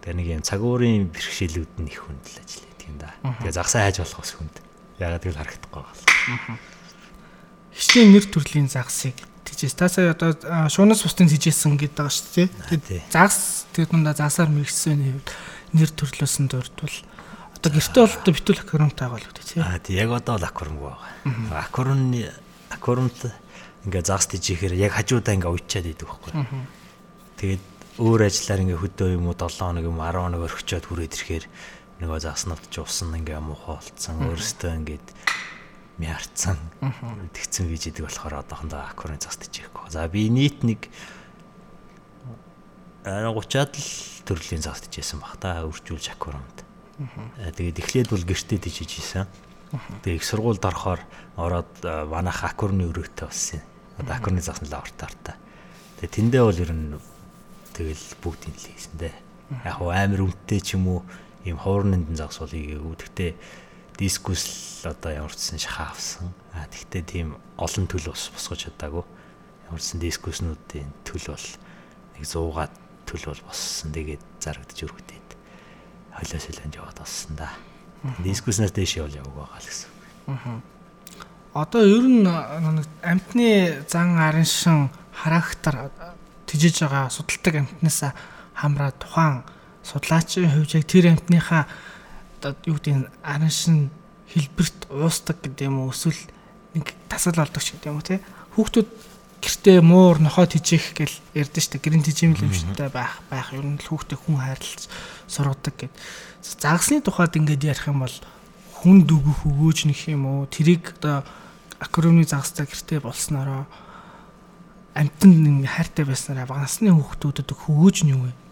Тэгээ 0.04 0.16
нэг 0.20 0.28
юм 0.28 0.44
цагуурын 0.44 1.08
бэрхшээлүүд 1.08 1.72
нь 1.80 1.88
их 1.88 2.04
хүндэл 2.04 2.44
ажил 2.44 2.68
хийдэг 2.68 2.88
юм 2.92 2.98
да. 3.00 3.16
Тэгээ 3.40 3.56
загсаа 3.64 3.88
хайж 3.88 4.04
болох 4.04 4.20
ус 4.20 4.32
хүнд. 4.36 4.56
Ягаад 5.00 5.24
гэвэл 5.24 5.40
харагдахгүй 5.40 5.80
байгаа. 5.80 6.60
Хичнээн 7.72 8.12
нэр 8.12 8.28
төрлийн 8.28 8.68
загсыг 8.68 9.16
тижээс 9.54 9.78
та 9.78 9.88
сая 9.88 10.12
одоо 10.12 10.34
шуунаас 10.68 11.06
бусдын 11.06 11.30
тижээсэн 11.30 11.78
гэдэг 11.78 11.96
байгаа 11.96 12.10
шүү 12.10 12.30
дээ. 12.34 12.48
Тэгээд 12.82 13.14
загс 13.14 13.70
тэр 13.70 13.86
дундаа 13.88 14.18
загсаар 14.18 14.50
мэрэгсэн 14.50 14.98
хэвд 14.98 15.28
нэр 15.78 15.90
төрлөөсөн 15.94 16.46
дурдвал 16.50 16.98
одоо 17.54 17.70
гэрте 17.70 17.98
бол 18.02 18.18
одоо 18.18 18.32
битүүл 18.34 18.60
аквариумтай 18.60 19.06
байгаа 19.08 19.24
л 19.24 19.30
үү 19.30 19.46
тий. 19.46 19.58
Аа 19.62 19.78
тий 19.78 19.94
яг 19.96 20.10
одоо 20.12 20.36
л 20.36 20.44
аквариумгүй 20.44 20.90
байгаа. 20.90 21.64
Аквариумны 21.64 22.20
аквариумт 22.74 23.20
ингээ 23.88 24.02
загс 24.04 24.28
тижихээр 24.28 24.74
яг 24.76 24.92
хажуудаа 24.98 25.32
ингээ 25.32 25.54
уйчаад 25.54 25.86
идэг 25.88 26.08
байхгүй. 26.08 26.32
Тэгээд 27.40 27.64
өөр 28.02 28.20
ажиллаар 28.26 28.60
ингээ 28.66 28.82
хөдөө 28.82 29.08
юм 29.14 29.30
уу 29.30 29.36
7 29.38 29.48
хоног 29.64 29.84
юм 29.86 29.98
10 30.02 30.18
хоног 30.18 30.42
орхичоод 30.50 30.84
хүрээд 30.90 31.14
ирэхээр 31.14 31.44
нөгөө 32.02 32.18
загснууд 32.26 32.64
ч 32.68 32.82
усан 32.82 33.14
ингээ 33.14 33.38
муухай 33.38 33.78
болцсон 33.78 34.18
өөрөөсөө 34.28 34.72
ингээд 34.82 35.06
мяарцсан 35.98 36.58
тэгсэн 37.30 37.70
бийж 37.70 37.90
идэг 37.90 38.06
болохоор 38.10 38.42
одоохондоо 38.42 38.82
аквариум 38.82 39.22
загс 39.22 39.38
тижихгүй. 39.38 39.90
За 39.94 40.08
би 40.10 40.26
нийт 40.26 40.66
нэг 40.66 40.90
30-аад 43.04 43.72
л 43.78 43.90
төрлийн 44.26 44.62
загс 44.64 44.82
тижсэн 44.88 45.20
баг 45.20 45.38
та 45.38 45.62
үржүүлж 45.68 46.16
аквариумд. 46.16 46.58
Аа, 47.38 47.52
Тэгээд 47.52 47.78
эхлээд 47.78 48.08
бол 48.10 48.24
гэртээ 48.24 48.58
тижиж 48.58 48.90
ийсэн. 48.98 49.28
Тэгээд 50.02 50.18
их 50.18 50.26
сургуульд 50.26 50.64
орохоор 50.64 51.00
ороод 51.36 51.70
а, 51.84 52.06
манайх 52.08 52.42
аквариумны 52.42 52.88
өрөөтэй 52.90 53.28
болсон 53.28 53.60
юм. 53.60 53.66
Одоо 54.00 54.14
аквариумны 54.16 54.42
загсны 54.42 54.66
лабораторитай. 54.72 55.36
Тэгээд 56.00 56.14
тэндээ 56.16 56.42
бол 56.42 56.58
ер 56.58 56.72
нь 56.72 56.98
тэгэл 57.76 58.04
бүгдийг 58.24 58.56
л 58.56 58.68
хийсэн 58.72 58.94
дээ. 58.98 59.14
Яг 59.68 59.78
амар 59.78 60.22
үнэтэй 60.24 60.60
ч 60.64 60.74
юм 60.74 60.88
уу 60.88 61.00
ийм 61.44 61.60
хуурнын 61.60 62.08
загас 62.16 62.40
бол 62.40 62.56
ийгээгүй. 62.56 63.36
Дискус 63.98 64.82
л 64.82 64.90
одоо 64.90 65.12
ямар 65.12 65.34
ч 65.34 65.38
сан 65.38 65.58
шахаа 65.58 65.94
авсан. 65.94 66.34
А 66.52 66.66
тэгтээ 66.66 67.02
тийм 67.02 67.28
олон 67.56 67.86
төл 67.86 68.10
бас 68.10 68.30
босгож 68.34 68.66
чадаагүй. 68.66 69.04
Ямар 69.70 69.80
ч 69.80 69.84
сан 69.94 70.00
дискуснуудын 70.02 70.90
төл 71.06 71.26
бол 71.30 71.46
нэг 72.18 72.24
100-аад 72.26 72.72
төл 73.06 73.24
бол 73.30 73.42
боссон. 73.46 73.94
Тэгээд 73.94 74.22
зарагдж 74.42 74.78
өргөдөөд 74.82 75.30
хойлоо 76.14 76.40
солонд 76.40 76.74
яваад 76.74 76.98
боссон 76.98 77.34
да. 77.38 77.50
Дискуснаас 78.20 78.74
дээш 78.74 78.98
явал 78.98 79.14
яваг 79.14 79.34
байгаа 79.34 79.60
л 79.62 79.68
гэсэн. 79.68 79.90
Одоо 81.54 81.82
ер 81.86 82.04
нь 82.04 82.26
нэг 82.26 82.86
амтны 83.02 83.86
зан 83.86 84.18
арын 84.18 84.44
шин 84.44 84.90
характер 85.14 85.90
тижиж 86.46 86.82
байгаа 86.82 87.10
судалдаг 87.10 87.54
амтнаас 87.62 88.10
хамраа 88.58 88.90
тухайн 88.90 89.46
судлаачийн 89.86 90.50
хувьд 90.50 90.86
тэр 90.86 91.14
амтныхаа 91.14 91.66
одоо 92.44 92.60
юу 92.68 92.76
гэдэг 92.76 92.94
нь 93.00 93.08
арын 93.24 93.48
шин 93.48 93.78
хэлбэрт 94.28 94.92
уусдаг 94.92 95.40
гэдэг 95.40 95.64
юм 95.72 95.88
уу 95.88 95.96
эсвэл 95.96 96.20
нэг 96.76 96.92
тасал 97.08 97.40
болдог 97.40 97.62
ч 97.64 97.72
гэдэг 97.72 97.88
юм 97.88 97.96
уу 97.96 98.04
те 98.04 98.20
хүүхдүүд 98.52 98.88
гэртээ 99.44 99.78
муур 99.84 100.20
нохоо 100.20 100.48
тижих 100.48 100.92
гэл 100.96 101.12
ярьдэн 101.36 101.64
штэ 101.64 101.80
гэрэн 101.80 102.04
тижимэл 102.04 102.48
юм 102.48 102.54
шигтэй 102.56 102.88
байх 102.88 103.20
байх. 103.28 103.52
Ер 103.52 103.64
нь 103.64 103.76
хүүхдээ 103.76 104.16
хүн 104.16 104.40
хайрлаж 104.40 104.88
сургадаг 105.28 105.74
гэд. 105.76 105.92
Загсны 106.40 107.04
тухайд 107.04 107.36
ингээд 107.36 107.76
ярих 107.76 107.84
юм 107.92 108.00
бол 108.00 108.16
хүн 108.80 109.04
дүгөх 109.04 109.44
өгөөж 109.44 109.78
нөх 109.84 110.00
юм 110.08 110.24
уу? 110.24 110.48
Тэрийг 110.48 110.96
одоо 110.96 111.28
акроны 111.76 112.24
загстай 112.24 112.64
гэртээ 112.64 113.04
болсноороо 113.04 113.68
амтнд 114.96 115.36
нэг 115.44 115.68
хайртай 115.68 116.08
байснараа 116.08 116.48
насны 116.48 116.88
хүүхдүүдэд 116.94 117.48
өгөөж 117.52 117.96
нь 118.08 118.12
юу 118.16 118.30
вэ 118.30 118.43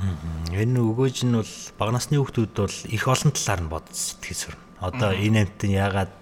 Энэ 0.00 0.80
өгөөж 0.80 1.28
нь 1.28 1.36
бол 1.36 1.52
бага 1.76 1.92
насны 1.92 2.16
хүүхдүүд 2.16 2.52
бол 2.56 2.76
их 2.88 3.04
олон 3.04 3.32
талаар 3.36 3.60
нь 3.60 3.68
бодож 3.68 3.96
сэтгэж 4.00 4.38
сурна. 4.48 4.64
Одоо 4.80 5.12
энэ 5.12 5.44
амтэн 5.44 5.76
яагаад 5.76 6.12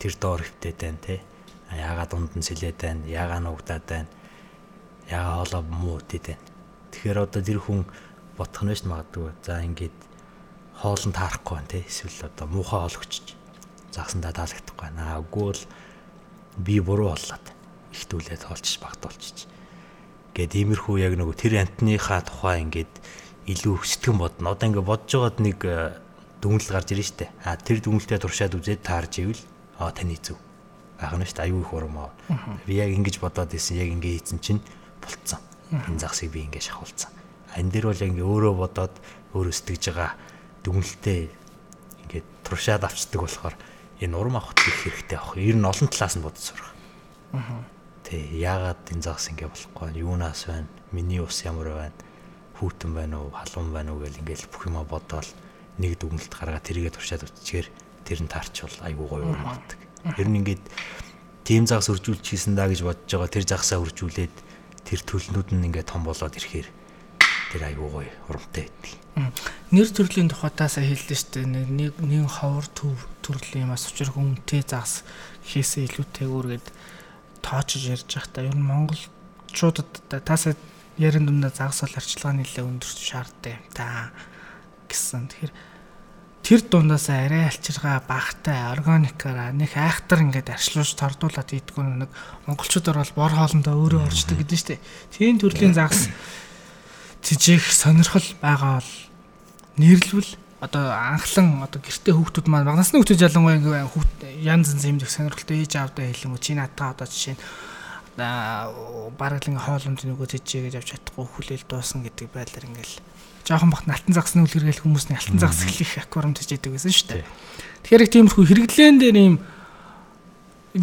тэр 0.00 0.14
доор 0.16 0.40
хөвтөд 0.40 0.76
байна 0.80 1.00
те? 1.04 1.20
Яагаад 1.68 2.10
дунд 2.16 2.32
нь 2.32 2.46
сэлээд 2.46 2.80
байна? 2.80 3.04
Яагаад 3.04 3.44
нуугдаад 3.44 3.84
байна? 3.84 4.08
Яагаад 5.12 5.52
хоолоо 5.52 5.62
муу 5.68 6.00
үтэд 6.00 6.24
байна? 6.32 6.44
Тэгэхээр 6.96 7.18
одоо 7.28 7.42
тэр 7.44 7.60
хүн 7.60 7.80
бодох 8.40 8.62
нь 8.64 8.72
биш 8.72 8.82
магадгүй. 8.88 9.28
За 9.44 9.60
ингээд 9.60 9.98
хоолн 10.80 11.12
таарахгүй 11.12 11.54
байна 11.60 11.72
те? 11.76 11.84
Эсвэл 11.84 12.24
одоо 12.32 12.46
муухай 12.48 12.80
хоол 12.88 12.96
өччих. 13.04 13.36
Загсандаа 13.92 14.32
таалагдахгүй 14.32 14.80
байна. 14.80 15.20
Үгүй 15.20 15.44
бол 15.44 15.62
би 16.56 16.80
буруу 16.80 17.12
боллоо. 17.12 17.40
Ихтүүлээд 17.92 18.48
хоолчиж 18.48 18.80
багтуулчих. 18.80 19.44
Гэт 20.36 20.52
иймэрхүү 20.52 21.00
яг 21.00 21.16
нөгөө 21.16 21.36
тэр 21.36 21.64
амтныхаа 21.64 22.20
тухай 22.20 22.60
ингээд 22.60 22.92
илүү 23.46 23.78
сэтгэн 23.86 24.18
бодно. 24.18 24.52
Одоо 24.52 24.66
ингээд 24.68 24.86
бодож 24.86 25.12
байгаад 25.14 25.38
нэг 25.38 25.58
э, 25.62 25.94
дүнлэл 26.42 26.74
гарч 26.74 26.88
ирж 26.92 27.06
штэ. 27.14 27.30
А 27.46 27.54
тэр 27.54 27.78
дүнлэлтэй 27.78 28.18
туршаад 28.18 28.58
үзээд 28.58 28.82
таарж 28.82 29.22
ивэл 29.22 29.42
аа 29.78 29.94
таны 29.94 30.18
зөв. 30.18 30.38
Байх 30.98 31.14
нь 31.14 31.22
штэ 31.22 31.46
аюу 31.46 31.62
их 31.62 31.70
урам 31.70 32.10
аа. 32.10 32.10
Би 32.66 32.82
яг 32.82 32.90
ингэж 32.90 33.22
бодоод 33.22 33.54
исэн 33.54 33.78
яг 33.78 33.94
ингэ 33.94 34.18
хийсэн 34.18 34.42
чинь 34.42 34.62
болцсон. 34.98 35.38
Энэ 35.70 36.02
загсыг 36.02 36.34
би 36.34 36.42
ингэ 36.42 36.58
шахуулсан. 36.58 37.10
А 37.54 37.62
энэ 37.62 37.70
дээр 37.70 37.86
бол 37.94 38.02
ингэ 38.02 38.22
өөрөө 38.26 38.54
бодоод 38.58 38.94
өөрөө 39.30 39.54
сэтгэж 39.54 39.84
байгаа 39.94 40.10
дүнлэлтэй 40.66 41.30
ингээд 42.02 42.26
туршаад 42.42 42.82
авчдаг 42.82 43.20
болохоор 43.22 43.54
энэ 44.02 44.16
урам 44.18 44.42
авахт 44.42 44.58
их 44.66 44.74
хэрэгтэй 44.82 45.18
авах. 45.18 45.38
Ер 45.38 45.54
нь 45.54 45.64
олон 45.64 45.86
талаас 45.86 46.18
нь 46.18 46.24
бодож 46.26 46.42
сурах. 46.42 46.74
Аа. 47.30 47.62
Тэ 48.02 48.18
яагаад 48.34 48.82
энэ 48.90 49.06
загс 49.06 49.30
ингэ 49.30 49.46
болохгүй 49.46 50.02
юунаас 50.02 50.50
байна? 50.50 50.70
Миний 50.90 51.22
ус 51.22 51.46
ямар 51.46 51.70
байна? 51.74 52.05
Хүүтэн 52.58 52.92
байна 52.96 53.20
уу, 53.20 53.30
халуун 53.30 53.72
байна 53.72 53.92
уу 53.92 54.00
гэл 54.04 54.20
ингээл 54.20 54.48
бүх 54.48 54.66
юма 54.66 54.82
бодоол 54.84 55.28
нэг 55.76 56.00
дүгнэлт 56.00 56.32
гаргаад 56.32 56.64
тэрийгэ 56.64 56.96
туршаад 56.96 57.28
үтчихээр 57.28 57.68
тэр 58.08 58.18
нь 58.24 58.32
таарчвал 58.32 58.76
айгуу 58.80 59.06
гоё 59.08 59.28
юм 59.28 59.44
багдаг. 59.44 59.80
Ер 60.16 60.28
нь 60.28 60.38
ингээд 60.40 60.64
тим 61.44 61.66
загас 61.68 61.92
өржүүлж 61.92 62.24
хийсэн 62.24 62.56
даа 62.56 62.72
гэж 62.72 62.80
бодож 62.86 63.10
байгаа 63.10 63.30
тэр 63.30 63.44
загсаа 63.44 63.82
өржүүлээд 63.84 64.34
тэр 64.88 65.00
төлнүүд 65.04 65.48
нь 65.52 65.66
ингээд 65.68 65.90
том 65.92 66.06
болоод 66.06 66.32
ирэхээр 66.32 66.68
тэр 67.52 67.62
айгуу 67.66 67.88
гоё 68.02 68.12
урамтай 68.30 68.70
байдаг. 68.70 68.92
Нэр 69.72 69.88
төрлийн 69.90 70.28
тухайтаас 70.28 70.76
хэллээ 70.76 71.16
шүү 71.16 71.32
дээ. 71.40 71.46
Нэг 71.66 71.94
нэг 72.00 72.24
ховор 72.28 72.66
төв 72.72 72.96
төрлийн 73.24 73.70
юм 73.70 73.72
асуучрах 73.72 74.16
үнэтэй 74.16 74.62
загас 74.66 75.02
хийсээ 75.48 75.88
илүүтэйгүүр 75.88 76.46
гээд 76.52 76.66
тоочж 77.40 77.82
ярьж 77.88 78.10
байхдаа 78.12 78.44
ер 78.44 78.56
нь 78.58 78.66
монголчуудад 78.66 79.88
таасаа 80.10 80.52
ярин 80.96 81.28
дундаа 81.28 81.52
загас 81.52 81.84
бол 81.84 81.96
арчилгаа 81.96 82.34
нэлээ 82.36 82.64
өндөр 82.64 82.90
шаардтай 82.90 83.56
юм 83.56 83.64
та 83.76 84.10
гэсэн. 84.88 85.28
Тэгэхээр 85.28 85.54
тэр 86.46 86.60
дундаас 86.70 87.10
арай 87.10 87.50
алчиргаа 87.50 88.00
багтай 88.06 88.58
органикаараа 88.70 89.50
нэг 89.52 89.74
айхтар 89.76 90.24
ингээд 90.24 90.54
арчлуулж 90.54 90.94
тордуулаад 90.94 91.50
ийдгүй 91.50 92.06
нэг 92.06 92.10
монголчуудаар 92.46 93.02
бол 93.02 93.18
бор 93.18 93.32
хоолндоо 93.34 93.74
өөрөө 93.74 94.02
орчдөг 94.06 94.38
гэдэг 94.40 94.56
нь 94.56 94.60
шүү 94.62 94.70
дээ. 94.72 94.80
Тийм 95.10 95.36
төрлийн 95.42 95.74
загас 95.74 96.08
тижих 97.20 97.66
сонирхол 97.74 98.24
байгаа 98.38 98.78
бол 98.78 98.92
нэрлвэл 99.76 100.32
одоо 100.62 100.94
анхлан 100.94 101.60
одоо 101.66 101.82
гэрте 101.82 102.14
хүүхдүүд 102.14 102.46
маань 102.48 102.64
багнасны 102.70 103.02
хүүхдүүд 103.02 103.26
ялангуяа 103.26 103.58
ингээд 103.60 104.40
янз 104.40 104.72
янз 104.72 105.02
дэх 105.02 105.10
сонирхолтой 105.10 105.60
ээж 105.66 105.72
аавдаа 105.76 106.06
хэлэн 106.08 106.38
чи 106.40 106.54
надтай 106.54 106.94
одоо 106.94 107.06
жишээ 107.10 107.34
нь 107.36 107.42
бараг 108.16 109.44
л 109.44 109.50
ингээ 109.52 109.66
хоолунд 109.66 110.00
нөгөө 110.00 110.26
тэжээ 110.32 110.72
гэж 110.72 110.74
авч 110.80 110.88
чадахгүй 110.96 111.26
хүлээл 111.26 111.68
дуусан 111.68 112.00
гэдэг 112.02 112.32
байдлаар 112.32 112.68
ингээл 112.72 112.96
жоохон 113.44 113.70
бахт 113.70 113.86
алтан 113.86 114.14
загсны 114.16 114.42
үлгэргээл 114.42 114.82
хүмүүсний 114.82 115.16
алтан 115.20 115.38
загс 115.38 115.62
хэлэх 115.62 116.08
аквариум 116.08 116.34
тэжээдэг 116.34 116.72
гэсэн 116.74 116.92
шүү 116.92 117.08
дээ. 117.12 117.24
Тэгэхээр 117.86 118.04
их 118.04 118.12
тиймэрхүү 118.12 118.44
хэрэглэн 118.48 118.96
дээр 118.98 119.16
юм 119.16 119.36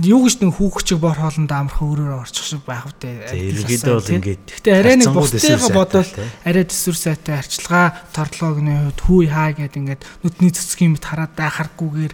юу 0.02 0.26
гэж 0.26 0.42
нэг 0.42 0.58
хүүхчиг 0.58 0.98
бор 0.98 1.20
хоолнд 1.20 1.52
амархан 1.52 1.92
өрөөр 1.94 2.24
орчих 2.26 2.46
шиг 2.48 2.66
байх 2.66 2.90
үедээ. 2.90 3.30
Ерөнхийдөө 3.30 3.94
бол 3.94 4.16
ингээд. 4.18 4.44
Гэхдээ 4.50 4.74
арай 4.74 4.96
нэг 4.98 5.14
бусдыгаа 5.14 5.70
бодвол 5.70 6.12
арай 6.48 6.66
төсвөр 6.66 6.98
сайтай 6.98 7.36
арчилгаа 7.38 7.86
тортлогны 8.10 8.74
хувьд 8.90 9.02
хүү 9.06 9.22
хаа 9.30 9.54
гэд 9.54 9.78
ингээд 9.78 10.02
нүдний 10.26 10.50
цэцгийн 10.50 10.98
мэт 10.98 11.06
хараад 11.06 11.38
байхаргүйгээр 11.38 12.14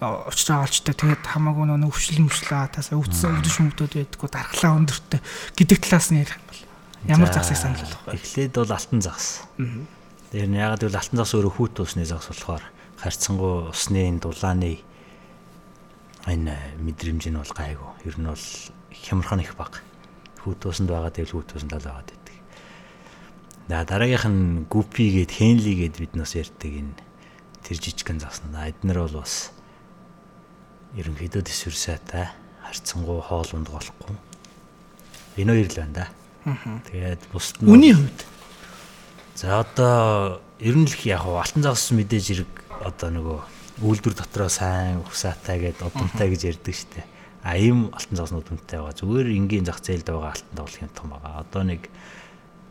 уучраа 0.00 0.64
олчтой 0.64 0.96
тэгээд 0.96 1.24
хамаагүй 1.28 1.64
нөө 1.68 1.92
өвчлөл 1.92 2.24
мөчлөө 2.24 2.72
тасаа 2.72 2.96
өвдсөн 2.96 3.36
өвдөж 3.36 3.54
хүмүүдүүд 3.60 3.92
байдггүй 4.00 4.30
дархлаа 4.32 4.72
өндөртэй 4.80 5.20
гэдэг 5.60 5.78
талаас 5.84 6.08
нь 6.08 6.24
ярих 6.24 6.40
юм 6.40 6.48
бол 6.48 6.60
ямар 7.04 7.32
загсыг 7.32 7.56
санал 7.56 7.84
болох 7.84 8.02
вэ? 8.08 8.16
Эхлээд 8.16 8.54
бол 8.56 8.72
алтан 8.72 9.00
загс. 9.04 9.44
Тэр 10.32 10.48
нь 10.48 10.56
ягаад 10.56 10.80
гэвэл 10.80 11.00
алтан 11.00 11.18
загс 11.20 11.32
өөрөө 11.36 11.52
хүүт 11.52 11.76
усны 11.84 12.04
загс 12.08 12.32
болохоор 12.32 12.64
харьцангуй 12.96 13.72
усны 13.72 14.02
дулааны 14.20 14.80
энэ 16.28 16.56
мэдрэмж 16.80 17.24
нь 17.28 17.40
бол 17.40 17.52
гайгүй. 17.52 17.90
Ер 18.04 18.16
нь 18.20 18.28
бол 18.28 18.46
хямрхан 18.92 19.44
их 19.44 19.56
баг. 19.56 19.84
Хүүт 20.44 20.64
усанд 20.64 20.88
байгаа 20.92 21.12
дээр 21.12 21.32
хүүт 21.32 21.56
усанд 21.56 21.72
л 21.76 21.84
байгаа 21.84 22.04
гэдэг. 22.04 22.36
За 23.68 23.84
дараагийнх 23.84 24.26
нь 24.28 24.64
гүпи 24.68 25.04
гээд 25.24 25.32
хенли 25.36 25.72
гээд 25.76 25.96
бид 26.00 26.12
нас 26.16 26.36
ярьдаг 26.36 26.72
энэ 26.72 26.96
тэр 27.64 27.76
жижигхэн 27.80 28.20
загснаа. 28.20 28.68
Эднэр 28.68 29.08
бол 29.08 29.24
бас 29.24 29.52
ерөнхийдөө 30.95 31.43
төсвөр 31.45 31.75
сайтай 31.75 32.29
харьцангуй 32.65 33.21
хоол 33.21 33.49
унд 33.53 33.69
болохгүй. 33.69 34.15
Энэ 35.37 35.51
хоёр 35.51 35.69
л 35.69 35.79
байна 35.81 35.93
да. 35.93 36.07
Тэгээд 36.91 37.21
бусд 37.33 37.59
нь 37.61 37.69
Үний 37.69 37.93
хувьд 37.93 38.19
За 39.35 39.59
одоо 39.59 40.39
ер 40.63 40.75
нь 40.79 40.87
л 40.87 40.95
яг 41.03 41.27
алтан 41.27 41.59
загас 41.59 41.91
мэдээж 41.91 42.25
хэрэг 42.31 42.51
одоо 42.87 43.09
нөгөө 43.11 43.39
үйлдвэр 43.83 44.15
дотроо 44.15 44.47
сайн 44.47 45.03
усаатай 45.03 45.59
гэдэг 45.59 45.91
одонтой 45.91 46.31
гэж 46.31 46.55
ярьдаг 46.55 46.71
штеп. 46.71 47.03
А 47.43 47.59
ийм 47.59 47.91
алтан 47.91 48.15
загснууд 48.15 48.47
үнэтэй 48.47 48.79
байгаа. 48.79 48.95
Зүгээр 48.95 49.27
энгийн 49.35 49.67
зах 49.67 49.83
зээлд 49.83 50.07
байгаа 50.07 50.39
алтан 50.39 50.55
тоглохын 50.55 50.95
том 50.95 51.11
байгаа. 51.11 51.43
Одоо 51.43 51.63
нэг 51.67 51.91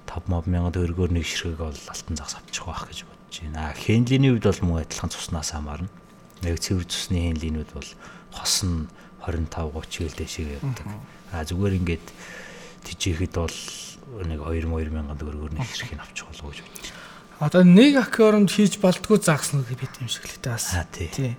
5 0.09 0.33
мод 0.33 0.49
мянган 0.49 0.73
төгрөгөөр 0.73 1.13
нэг 1.13 1.29
ширхэг 1.29 1.61
бол 1.61 1.77
алтан 1.77 2.17
загас 2.17 2.41
авчих 2.41 2.65
واخ 2.65 2.89
гэж 2.89 3.05
бодож 3.05 3.37
байна. 3.45 3.77
Хенлиний 3.77 4.33
үед 4.33 4.49
бол 4.49 4.65
мөн 4.65 4.89
адилхан 4.89 5.13
цуснаас 5.13 5.53
хамаарна 5.53 5.93
яг 6.44 6.60
цэвэр 6.60 6.86
цусны 6.88 7.20
хэнлийнүүд 7.20 7.70
бол 7.76 7.90
хос 8.32 8.64
нь 8.64 8.88
25 9.26 9.52
30 9.52 10.08
хэл 10.08 10.16
дэшегээ 10.16 10.58
явдаг. 10.64 10.88
А 11.34 11.44
зүгээр 11.44 11.78
ингээд 11.80 12.06
тижээхэд 12.88 13.34
бол 13.36 13.58
нэг 14.26 14.40
2 14.40 14.66
2000 14.66 15.20
төгрөгөөр 15.20 15.54
нэг 15.54 15.68
хэрэг 15.68 16.00
авчих 16.00 16.26
болов 16.32 16.48
гэж 16.56 16.60
бодчих. 16.64 16.96
Одоо 17.40 17.64
нэг 17.64 17.96
аквариумд 18.00 18.52
хийж 18.52 18.80
болдгоо 18.84 19.20
загснаа 19.20 19.64
бид 19.64 19.92
юм 20.00 20.08
шиг 20.08 20.28
л 20.28 20.40
таас. 20.44 20.76
Тий. 20.92 21.38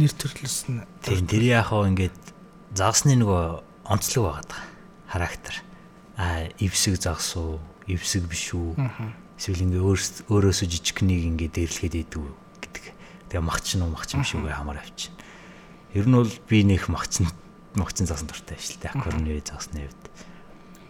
Нэр 0.00 0.12
төрлөс 0.16 0.68
нь. 0.72 0.84
Тийм 1.04 1.28
тэр 1.28 1.44
яхаа 1.44 1.88
ингээд 1.88 2.16
загсны 2.72 3.16
нөгөө 3.20 3.60
онцлог 3.84 4.24
байгаад 4.24 4.48
байгаа. 4.48 4.68
Характер. 5.10 5.54
А 6.16 6.48
эвсэг 6.56 6.96
загс 7.00 7.36
уу, 7.36 7.60
эвсэг 7.84 8.24
биш 8.30 8.54
үү? 8.54 8.76
Эсвэл 9.36 9.66
ингээ 9.66 9.82
өөрөөсөө 10.30 10.68
жижигхнийг 10.68 11.26
ингээ 11.26 11.52
дээрлэхэд 11.52 11.96
идэв 12.06 12.24
Тэгээ 13.30 13.46
магч 13.46 13.78
нь 13.78 13.86
магч 13.86 14.18
юм 14.18 14.26
шиг 14.26 14.42
хамаар 14.42 14.82
авчин. 14.82 15.14
Ер 15.94 16.06
нь 16.10 16.18
бол 16.18 16.34
би 16.50 16.66
нөх 16.66 16.90
магцсан 16.90 17.30
магцсан 17.78 18.10
загсан 18.10 18.26
дуртай 18.26 18.58
биш 18.58 18.74
л 18.74 18.82
дээ. 18.82 18.94
Аквариумны 18.98 19.38
загсны 19.46 19.86
хувьд. 19.86 20.04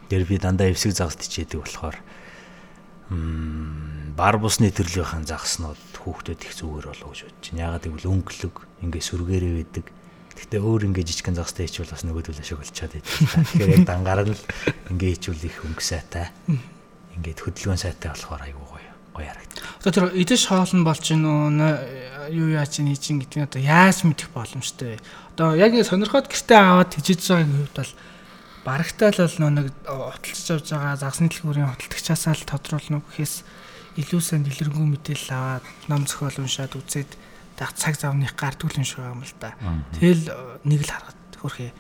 Тэр 0.08 0.24
би 0.24 0.40
дандаа 0.40 0.72
эвсэг 0.72 0.96
загс 0.96 1.20
тичээдэг 1.20 1.60
болохоор 1.60 1.96
бар 3.10 4.34
бусны 4.38 4.70
төрлийнхэн 4.70 5.26
загснууд 5.26 5.82
хүүхдүүд 5.98 6.40
их 6.46 6.54
зүгээр 6.54 6.86
болов 6.94 7.10
гэж 7.10 7.20
бодож 7.26 7.46
байна. 7.50 7.60
Ягаад 7.60 7.84
гэвэл 7.90 8.06
өнгөлөг 8.06 8.56
ингээ 8.86 9.02
сүргээрээ 9.02 9.54
байдаг. 9.60 9.86
Гэхдээ 10.38 10.60
өөр 10.62 10.82
ингээ 10.88 11.04
жижигхэн 11.10 11.34
загстай 11.34 11.66
хийчихвэл 11.66 11.90
бас 11.90 12.06
нөгөөдөл 12.06 12.38
ашиг 12.38 12.62
болчиход 12.62 12.94
байдаг. 12.94 13.14
Тэгэхээр 13.50 13.74
яг 13.74 13.84
дангаар 13.84 14.20
нь 14.30 14.38
ингээ 14.94 15.10
хийчихвэл 15.18 15.48
их 15.50 15.58
өнгө 15.58 15.82
сайтай. 15.82 16.30
Ингээд 17.18 17.42
хөдөлгөөн 17.42 17.82
сайтай 17.82 18.14
болохоор 18.14 18.42
айгуу 18.46 18.69
гоё 19.14 19.28
харагдав. 19.28 19.64
Одоо 19.80 19.92
тэр 19.92 20.06
идэж 20.14 20.42
хоолн 20.48 20.84
болж 20.84 21.04
гин 21.04 21.24
үү 21.26 22.30
юу 22.30 22.48
яаж 22.54 22.78
чинь 22.78 22.90
хийж 22.90 23.10
гин 23.10 23.20
гэдэг 23.20 23.38
нь 23.38 23.46
одоо 23.46 23.60
яаж 23.62 24.06
мэдэх 24.06 24.30
боломжтой. 24.30 24.98
Одоо 25.34 25.58
яг 25.58 25.74
сонирхоод 25.74 26.30
гэртээ 26.30 26.58
аваад 26.58 26.94
тижиж 26.94 27.26
байгаагийн 27.26 27.58
хувьд 27.66 27.76
бол 27.76 27.92
барагтаа 28.64 29.10
л 29.10 29.22
бол 29.24 29.36
нэг 29.50 29.66
уталчж 29.88 30.46
авж 30.52 30.66
байгаа 30.70 30.96
загсны 31.00 31.26
дэлгүүрийн 31.32 31.70
худалдагчаасаа 31.74 32.34
л 32.36 32.44
тодруулна 32.46 33.00
гэхээс 33.00 33.34
илүү 33.98 34.20
сайн 34.20 34.44
дэлгэрэнгүй 34.46 34.86
мэдээлэл 35.00 35.34
аваад 35.34 35.64
ном 35.88 36.04
зохиол 36.06 36.44
уншаад 36.44 36.76
үзээд 36.76 37.10
яг 37.60 37.72
цаг 37.74 37.96
завных 37.98 38.36
гардгүй 38.36 38.78
юм 38.78 38.84
шиг 38.84 39.02
юм 39.02 39.24
л 39.24 39.34
да. 39.40 39.56
Тэгэл 39.96 40.28
нэг 40.64 40.80
л 40.86 40.92
харахад 40.92 41.18
хөрхөө 41.40 41.70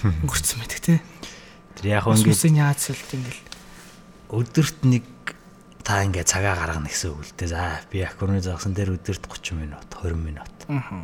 өнгөрцөн 0.24 0.58
байдаг 0.60 0.80
те. 0.80 0.94
Тэр 1.78 1.86
яг 2.00 2.04
ингээд 2.08 2.56
яаж 2.56 2.78
сэлт 2.80 3.10
ингээл 3.14 3.42
өдөрт 4.34 4.78
нэг 4.88 5.04
та 5.90 6.06
ингээ 6.06 6.22
цагаа 6.22 6.54
гаргана 6.54 6.86
гэсэн 6.86 7.10
үг 7.10 7.26
л 7.26 7.34
дээ. 7.34 7.50
За 7.50 7.82
би 7.90 8.06
аккурны 8.06 8.38
загсан 8.38 8.78
дээр 8.78 8.94
өдөрт 8.94 9.26
30 9.26 9.58
минут, 9.58 9.90
20 9.90 10.22
минут. 10.22 10.54
Аа. 10.70 11.02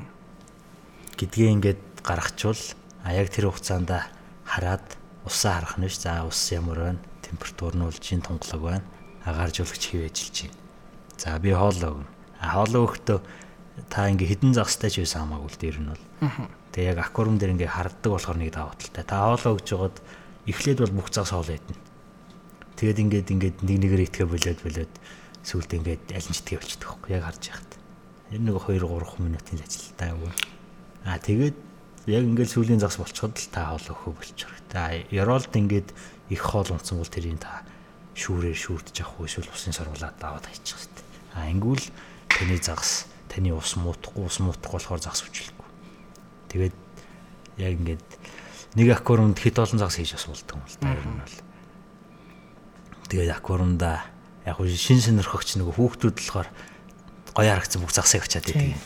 гэдгээ 1.19 1.51
ингээд 1.59 1.83
гаргачвал 2.07 2.63
а 3.03 3.11
яг 3.11 3.35
тэр 3.35 3.51
хугацаанд 3.51 3.91
хараад 4.47 4.87
усаа 5.27 5.59
харах 5.59 5.83
нь 5.83 5.91
ш. 5.91 6.07
За 6.07 6.23
ус 6.23 6.39
ямар 6.55 6.95
байна? 6.95 7.03
Температур 7.19 7.75
нь 7.75 7.83
бол 7.83 7.99
жин 7.99 8.23
тунгалаг 8.23 8.63
байна. 8.63 8.87
Агааржуулагч 9.27 9.83
хэв 9.91 10.07
ажиллаж 10.07 10.39
байна. 10.47 10.55
За 11.19 11.35
би 11.43 11.51
хоолоо 11.51 11.91
өгнө. 11.99 12.11
А 12.39 12.47
хоолоо 12.55 12.87
өгөхдөө 12.87 13.19
та 13.91 14.07
ингээ 14.07 14.39
хідэн 14.39 14.55
загстай 14.55 14.95
ч 14.95 15.03
байсан 15.03 15.27
хамаагүй 15.27 15.51
л 15.51 15.61
дээр 15.67 15.79
нь 15.83 15.91
бол. 15.91 16.05
Тэгээ 16.71 16.95
яг 16.95 16.99
аквариум 17.03 17.43
дээр 17.43 17.59
ингээ 17.59 17.75
харддаг 17.75 18.11
болохоор 18.15 18.39
нэг 18.39 18.55
даваа 18.55 18.79
талтай. 18.79 19.03
Та 19.03 19.35
хоолоо 19.35 19.59
өгж 19.59 19.67
жагаад 19.67 19.97
эхлээд 20.47 20.79
бол 20.79 21.03
бүх 21.03 21.11
загс 21.11 21.35
хоолоо 21.35 21.59
идэнэ. 21.59 21.86
Тэгээд 22.77 22.99
ингээд 23.01 23.29
ингээд 23.33 23.57
нэг 23.65 23.77
нэгээр 23.81 24.05
итгэ 24.05 24.25
болоод 24.29 24.61
болоод 24.61 24.93
сүулт 25.41 25.71
ингээд 25.73 26.13
аль 26.13 26.29
нь 26.29 26.37
ч 26.37 26.41
итгэ 26.45 26.61
болчихдог 26.61 26.89
байхгүй 27.01 27.13
яг 27.17 27.25
харж 27.25 27.43
яхад. 27.49 27.73
Энэ 28.37 28.45
нэг 28.53 28.57
2 28.61 28.85
3 28.85 29.25
минутын 29.25 29.65
ажилтаа 29.65 30.09
юу. 30.13 30.33
Аа 31.09 31.17
тэгээд 31.17 31.57
яг 32.07 32.23
ингээд 32.29 32.53
сүлийн 32.53 32.81
загс 32.83 33.01
болчиход 33.01 33.33
л 33.33 33.49
та 33.49 33.73
хоол 33.73 33.87
өгөх 33.97 34.13
болчих. 34.13 34.53
Та 34.69 34.93
яролд 35.09 35.49
ингээд 35.51 35.89
их 36.29 36.43
хоол 36.43 36.69
унтсан 36.69 37.01
бол 37.01 37.09
тэрийг 37.09 37.41
та 37.41 37.65
шүүрээр 38.13 38.59
шүүрдэж 38.59 38.97
авах 39.01 39.17
уу 39.21 39.29
эсвэл 39.29 39.51
усын 39.51 39.73
сорвуулаад 39.73 40.17
даваад 40.21 40.45
хайчих 40.45 40.77
хэрэгтэй. 40.77 41.05
Аа 41.33 41.49
ингүүл 41.53 41.85
таны 42.29 42.57
загс 42.61 43.07
таны 43.29 43.53
ус 43.53 43.77
муутахгүй 43.77 44.25
ус 44.25 44.39
муутахгүй 44.41 44.79
болохоор 44.81 45.01
загс 45.01 45.25
хүчлэхгүй. 45.25 45.69
Тэгээд 46.53 46.77
яг 47.61 47.73
ингээд 47.77 48.05
нэг 48.77 48.89
аквариумд 48.93 49.39
хэд 49.41 49.61
олон 49.61 49.81
загс 49.81 49.97
хийж 50.01 50.17
бас 50.17 50.27
болдог 50.29 50.57
юм 50.57 50.65
л 50.65 50.79
та 50.81 50.93
ер 50.93 51.05
нь 51.05 51.21
бол. 51.21 51.37
Тэгээд 53.07 53.39
аквариумда 53.39 54.03
яг 54.47 54.57
хөө 54.59 54.75
шин 54.75 55.03
сонирхогч 55.03 55.59
нөгөө 55.59 55.75
хүүхдүүд 55.79 56.17
болохоор 56.19 56.49
гоё 57.37 57.51
харагцсан 57.55 57.83
бүх 57.83 57.93
загсыг 57.95 58.27
очиад 58.27 58.47
байдаг. 58.51 58.83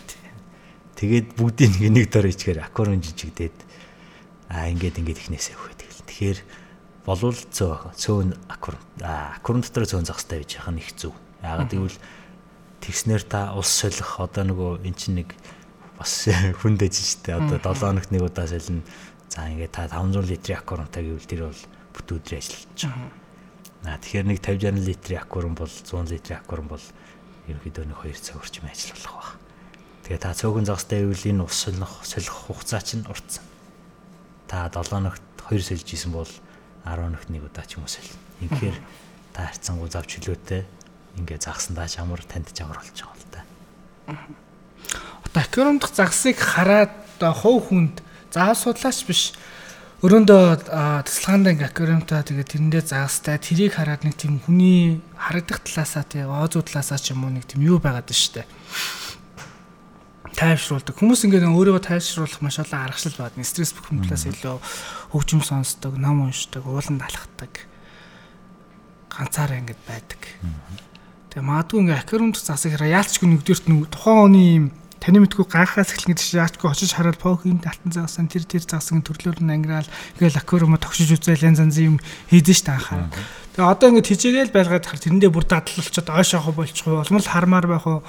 Тэгээд 1.01 1.27
бүгдийг 1.37 1.73
нэг 1.81 1.91
нэг 1.93 2.07
дор 2.13 2.29
ичгээр 2.29 2.61
аквариум 2.69 3.01
жижигдээд 3.01 3.57
аа 4.53 4.69
ингээд 4.69 5.01
ингээд 5.01 5.21
ихнээсээ 5.25 5.57
өгöd 5.57 5.81
гэл. 5.81 6.05
Тэгэхээр 6.05 6.39
болвол 7.09 7.39
цөө 7.39 7.97
цөөн 7.97 8.37
аквариум 8.51 8.85
аквариум 9.01 9.65
дотор 9.65 9.89
цөөн 9.89 10.05
загстай 10.05 10.45
байж 10.45 10.61
яхах 10.61 10.75
нь 10.77 10.83
их 10.85 10.93
зөв. 10.99 11.17
Яагаад 11.41 11.73
гэвэл 11.73 11.99
тэгснэр 12.85 13.23
та 13.25 13.57
ус 13.57 13.73
солих 13.73 14.21
одоо 14.21 14.45
нөгөө 14.45 14.85
эн 14.85 14.97
чинь 14.97 15.25
нэг 15.25 15.33
бас 15.97 16.29
хүнд 16.61 16.81
ээж 16.85 16.97
штэ 16.97 17.41
одоо 17.41 17.57
7 17.57 17.97
хоногт 17.97 18.11
нэг 18.13 18.25
удаа 18.25 18.45
солино. 18.45 18.85
За 19.33 19.49
ингээд 19.49 19.73
та 19.73 19.89
500 19.89 20.29
литрийн 20.29 20.61
аквариумтай 20.61 21.05
гэвэл 21.05 21.29
тэр 21.29 21.41
бол 21.49 21.63
бүт 21.95 22.09
өдрөө 22.21 22.39
ажиллаж 22.41 22.81
байгаа. 22.85 23.20
Аа 23.85 23.97
тэгэхээр 23.97 24.27
нэг 24.29 24.39
50 24.45 24.77
60 24.77 24.85
литрийн 24.85 25.21
аквариум 25.25 25.55
бол 25.57 25.71
100 25.71 26.13
литрийн 26.13 26.41
аквариум 26.41 26.69
бол 26.69 26.85
ерөнхийдөө 27.49 27.85
нэг 27.89 27.99
2 28.05 28.21
цаг 28.21 28.37
орчим 28.37 28.69
ажил 28.69 28.93
болох 28.93 29.15
ба. 29.17 29.29
Тэгээ 30.05 30.21
та 30.21 30.37
цөөхөн 30.37 30.69
загстай 30.69 31.01
байвал 31.01 31.25
энэ 31.25 31.45
ус 31.49 31.57
солих 31.57 31.93
солих 32.05 32.35
хугацаа 32.35 32.83
чинь 32.85 33.09
уртсан. 33.09 33.45
Та 34.45 34.69
7 34.69 34.85
хоногт 34.85 35.25
2 35.49 35.65
сольж 35.65 35.89
исэн 35.89 36.13
бол 36.13 36.29
10 36.85 37.09
хоногт 37.09 37.29
нэг 37.33 37.43
удаа 37.49 37.65
ч 37.65 37.81
юм 37.81 37.89
уу 37.89 37.93
солино. 37.93 38.21
Инхээр 38.45 38.77
та 39.33 39.49
харьцангуй 39.49 39.89
завч 39.89 40.21
хөлөөтэй 40.21 40.63
ингээ 41.17 41.39
загсандаа 41.41 41.89
чамар 41.89 42.21
танд 42.29 42.53
чамар 42.53 42.77
болж 42.77 42.93
байгаа 42.93 43.17
л 43.17 43.29
да. 43.33 43.41
Одоо 45.25 45.41
аквариум 45.41 45.79
дахь 45.81 45.97
загсыг 45.97 46.37
хараад 46.37 46.93
хов 47.17 47.73
хүнд 47.73 48.03
заав 48.29 48.59
судлаач 48.59 49.05
биш 49.07 49.33
өрөөндөө 50.01 50.73
тасалгаанд 51.05 51.53
ингээ 51.53 51.69
аквариумтаа 51.69 52.25
тэгээ 52.25 52.49
тэрэндээ 52.49 52.83
загастай 52.89 53.37
тэрийг 53.37 53.77
хараад 53.77 54.01
нэг 54.09 54.17
тийм 54.17 54.41
хүний 54.41 55.05
харагдах 55.13 55.61
талаасаа 55.61 56.09
тий 56.09 56.25
оозуу 56.25 56.65
талаасаа 56.65 56.97
ч 56.97 57.13
юм 57.13 57.29
уу 57.29 57.37
нэг 57.37 57.45
тийм 57.45 57.69
юу 57.69 57.77
байгаад 57.85 58.09
байна 58.09 58.17
штэ. 58.17 58.49
Тайвшруулдаг. 60.41 60.97
Хүмүүс 60.97 61.29
ингээ 61.29 61.45
өөрийгөө 61.53 61.85
тайвшруулах 61.85 62.41
маш 62.41 62.57
олон 62.65 62.81
аргачлал 62.81 63.29
байдаг 63.29 63.45
стресс 63.45 63.77
бүхэмдлээс 63.77 64.25
илүү 64.41 64.57
хөгжим 65.13 65.45
сонсдог 65.45 65.93
ном 66.01 66.33
уншдаг 66.33 66.65
ууланд 66.65 67.05
алхдаг 67.05 67.69
ганцаараа 69.13 69.61
ингээд 69.61 69.85
байдаг. 69.85 70.21
Тэгээ 71.29 71.45
магадгүй 71.45 71.81
ингээ 71.85 72.01
аквариумт 72.01 72.41
засаг 72.41 72.73
хараа 72.73 73.05
яалчгүй 73.05 73.29
нэгдүгürt 73.37 73.69
тухайн 73.93 74.17
хүний 74.25 74.49
юм 74.57 74.67
таны 75.01 75.25
мэдгүй 75.25 75.49
гайхаас 75.49 75.97
эхлэн 75.97 76.13
гэж 76.13 76.37
яачгүй 76.37 76.69
очиж 76.69 76.93
хараад 76.93 77.17
похин 77.17 77.57
алтан 77.65 77.89
загсан 77.89 78.29
тэр 78.29 78.45
тэр 78.45 78.61
загсан 78.69 79.01
төрлөөр 79.01 79.41
нь 79.41 79.49
ангираал 79.49 79.89
ингээл 80.21 80.37
аквариума 80.37 80.77
тогшиж 80.77 81.17
үзэл 81.17 81.41
янз 81.41 81.65
янзын 81.65 81.97
юм 81.97 81.99
хийдэж 82.29 82.57
ш 82.61 82.63
та 82.69 82.77
анхаарал. 82.77 83.09
Тэгээ 83.57 83.65
одоо 83.65 83.87
ингээд 83.97 84.11
хижээгээл 84.13 84.53
байлгаад 84.53 84.85
хар 84.85 85.01
тэрэндээ 85.01 85.33
бүр 85.33 85.47
дадлалчод 85.49 86.09
ойш 86.13 86.31
авах 86.37 86.53
болчихгүй 86.53 87.01
болмол 87.01 87.25
хармаар 87.33 87.67
байх 87.67 87.87
уу. 87.89 88.05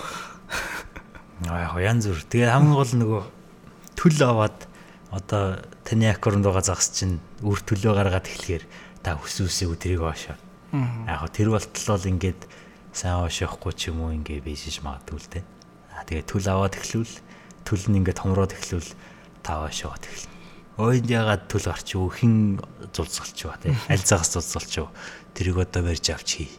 Аа 1.47 1.63
яг 1.63 1.79
янз 1.79 2.11
бүр. 2.11 2.21
Тэгээ 2.27 2.51
хамгийн 2.51 2.75
гол 2.75 2.93
нөгөө 2.99 3.23
төл 3.95 4.19
аваад 4.27 4.57
одоо 5.15 5.63
таны 5.87 6.11
аквариумд 6.11 6.43
байгаа 6.43 6.75
загас 6.75 6.91
чинь 6.91 7.23
үр 7.39 7.63
төлөө 7.63 7.95
гаргаад 7.95 8.27
эхлэхээр 8.27 8.67
та 8.99 9.15
хүсүүсээ 9.15 9.71
тэрийг 9.79 10.03
оошоо. 10.03 10.35
Яг 11.07 11.23
тэр 11.31 11.55
болтол 11.55 11.87
бол 11.95 12.11
ингээд 12.11 12.41
сайн 12.91 13.23
оошоохгүй 13.23 13.73
ч 13.79 13.95
юм 13.95 14.03
уу 14.03 14.11
ингээ 14.11 14.43
бийшиж 14.43 14.83
магадгүй 14.83 15.19
л 15.23 15.31
дээ. 15.39 15.43
Аа 15.47 15.60
тэгээ 16.07 16.25
төл 16.25 16.47
аваад 16.49 16.77
эхлүүл 16.77 17.13
төл 17.65 17.85
нь 17.89 17.99
ингээд 18.01 18.21
томроод 18.21 18.53
эхлүүл 18.55 18.89
таваа 19.45 19.71
шоод 19.71 20.03
эхэлнэ. 20.05 20.37
Ойд 20.81 21.05
ягаад 21.05 21.45
төл 21.51 21.67
гарч 21.67 21.93
юу 21.93 22.09
хин 22.09 22.57
зулцгалч 22.93 23.37
ба 23.45 23.57
тий. 23.61 23.75
Аль 23.91 24.01
загас 24.01 24.33
зулцгалч 24.33 24.71
юу. 24.81 24.89
Тэрийг 25.35 25.61
одоо 25.61 25.85
барьж 25.85 26.09
авч 26.09 26.29
хий. 26.41 26.51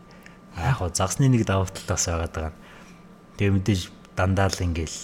Яг 0.56 0.78
загсны 0.94 1.26
нэг 1.26 1.42
давуу 1.48 1.66
талаас 1.66 2.06
байгаад 2.06 2.32
байгаа. 2.32 2.54
Тэгээ 3.40 3.54
мэдээж 3.56 3.80
дандаа 4.14 4.52
л 4.52 4.62
ингээл 4.62 4.98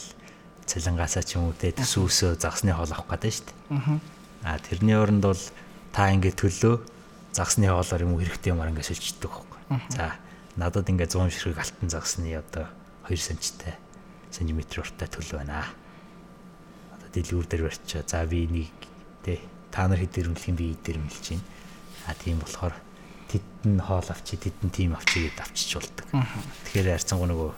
цалингаасаа 0.68 1.24
ч 1.24 1.40
юм 1.40 1.48
уу 1.48 1.56
тий 1.56 1.72
төсөөсөө 1.72 2.36
загсны 2.36 2.76
хоол 2.76 2.92
авах 2.92 3.08
гэдэг 3.08 3.32
шүү 3.32 3.46
дээ. 3.48 4.00
Аа 4.44 4.60
тэрний 4.60 4.94
оронд 4.94 5.24
бол 5.24 5.42
та 5.90 6.12
ингээд 6.12 6.36
төлөө 6.36 6.76
загсны 7.32 7.72
хоолоор 7.72 8.04
юм 8.04 8.20
хэрэгтэй 8.20 8.52
юмар 8.52 8.68
ингээд 8.70 8.92
сэлждэг 8.92 9.32
байхгүй. 9.32 9.60
За 9.96 10.20
надад 10.60 10.92
ингээд 10.92 11.16
100 11.16 11.32
ширхэг 11.32 11.58
алтан 11.64 11.88
загсны 11.88 12.36
одоо 12.36 12.68
2 13.08 13.16
санттай 13.16 13.80
см 14.30 14.58
урттай 14.60 15.08
төл 15.08 15.30
байна. 15.38 15.64
Одоо 16.94 17.08
дэлгүүр 17.14 17.46
дээр 17.46 17.62
барьчаа. 17.68 18.02
За 18.06 18.24
би 18.26 18.46
нэг 18.46 18.72
тий 19.24 19.40
та 19.70 19.88
нар 19.88 20.00
хэд 20.00 20.18
ирмэлхийн 20.24 20.56
би 20.56 20.72
идэр 20.72 20.98
мэлж 20.98 21.24
байна. 21.32 21.46
А 22.06 22.14
тийм 22.14 22.40
болохоор 22.40 22.74
тэдэн 23.28 23.80
хоол 23.80 24.08
авчи 24.08 24.36
тэдэн 24.40 24.70
тим 24.72 24.96
авчи 24.96 25.28
гэд 25.28 25.40
авчиж 25.40 25.70
болдог. 25.76 26.06
Тэгэхээр 26.08 26.96
харьцангуй 26.96 27.28
нөгөө 27.28 27.50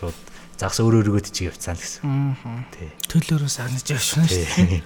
шууд 0.00 0.18
загас 0.56 0.80
өөр 0.80 1.04
өөргөө 1.04 1.22
тийч 1.28 1.48
явцсан 1.52 1.76
л 1.76 1.82
гэсэн. 1.84 2.66
Тий. 2.72 2.90
Төлөөрөө 3.12 3.50
сагнаж 3.52 3.84
явшна 3.86 4.24
шүү 4.28 4.56
дээ. 4.56 4.82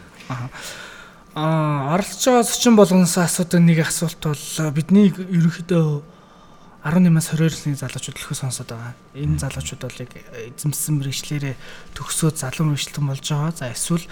Аа 1.33 1.96
байгаа 1.96 2.42
зочин 2.44 2.76
болгоноос 2.76 3.16
асуудаг 3.16 3.61
нэг 3.64 3.81
асуулт 3.87 4.20
бол 4.20 4.44
бидний 4.76 5.09
ерөнхийдөө 5.09 6.12
18-аас 6.83 7.31
22 7.38 7.47
насны 7.47 7.79
залуучууд 7.79 8.18
л 8.18 8.27
их 8.27 8.35
сонсоод 8.35 8.75
байгаа. 8.75 8.95
Энэ 9.14 9.38
залуучууд 9.38 9.83
бол 9.87 10.03
яг 10.03 10.12
эзэмсэн 10.59 10.99
мэрэгчлэрээ 10.99 11.55
төгсөөд 11.95 12.37
залуу 12.42 12.75
мэрэгчлэн 12.75 13.07
болж 13.07 13.23
байгаа. 13.23 13.55
За 13.55 13.71
эсвэл 13.71 14.07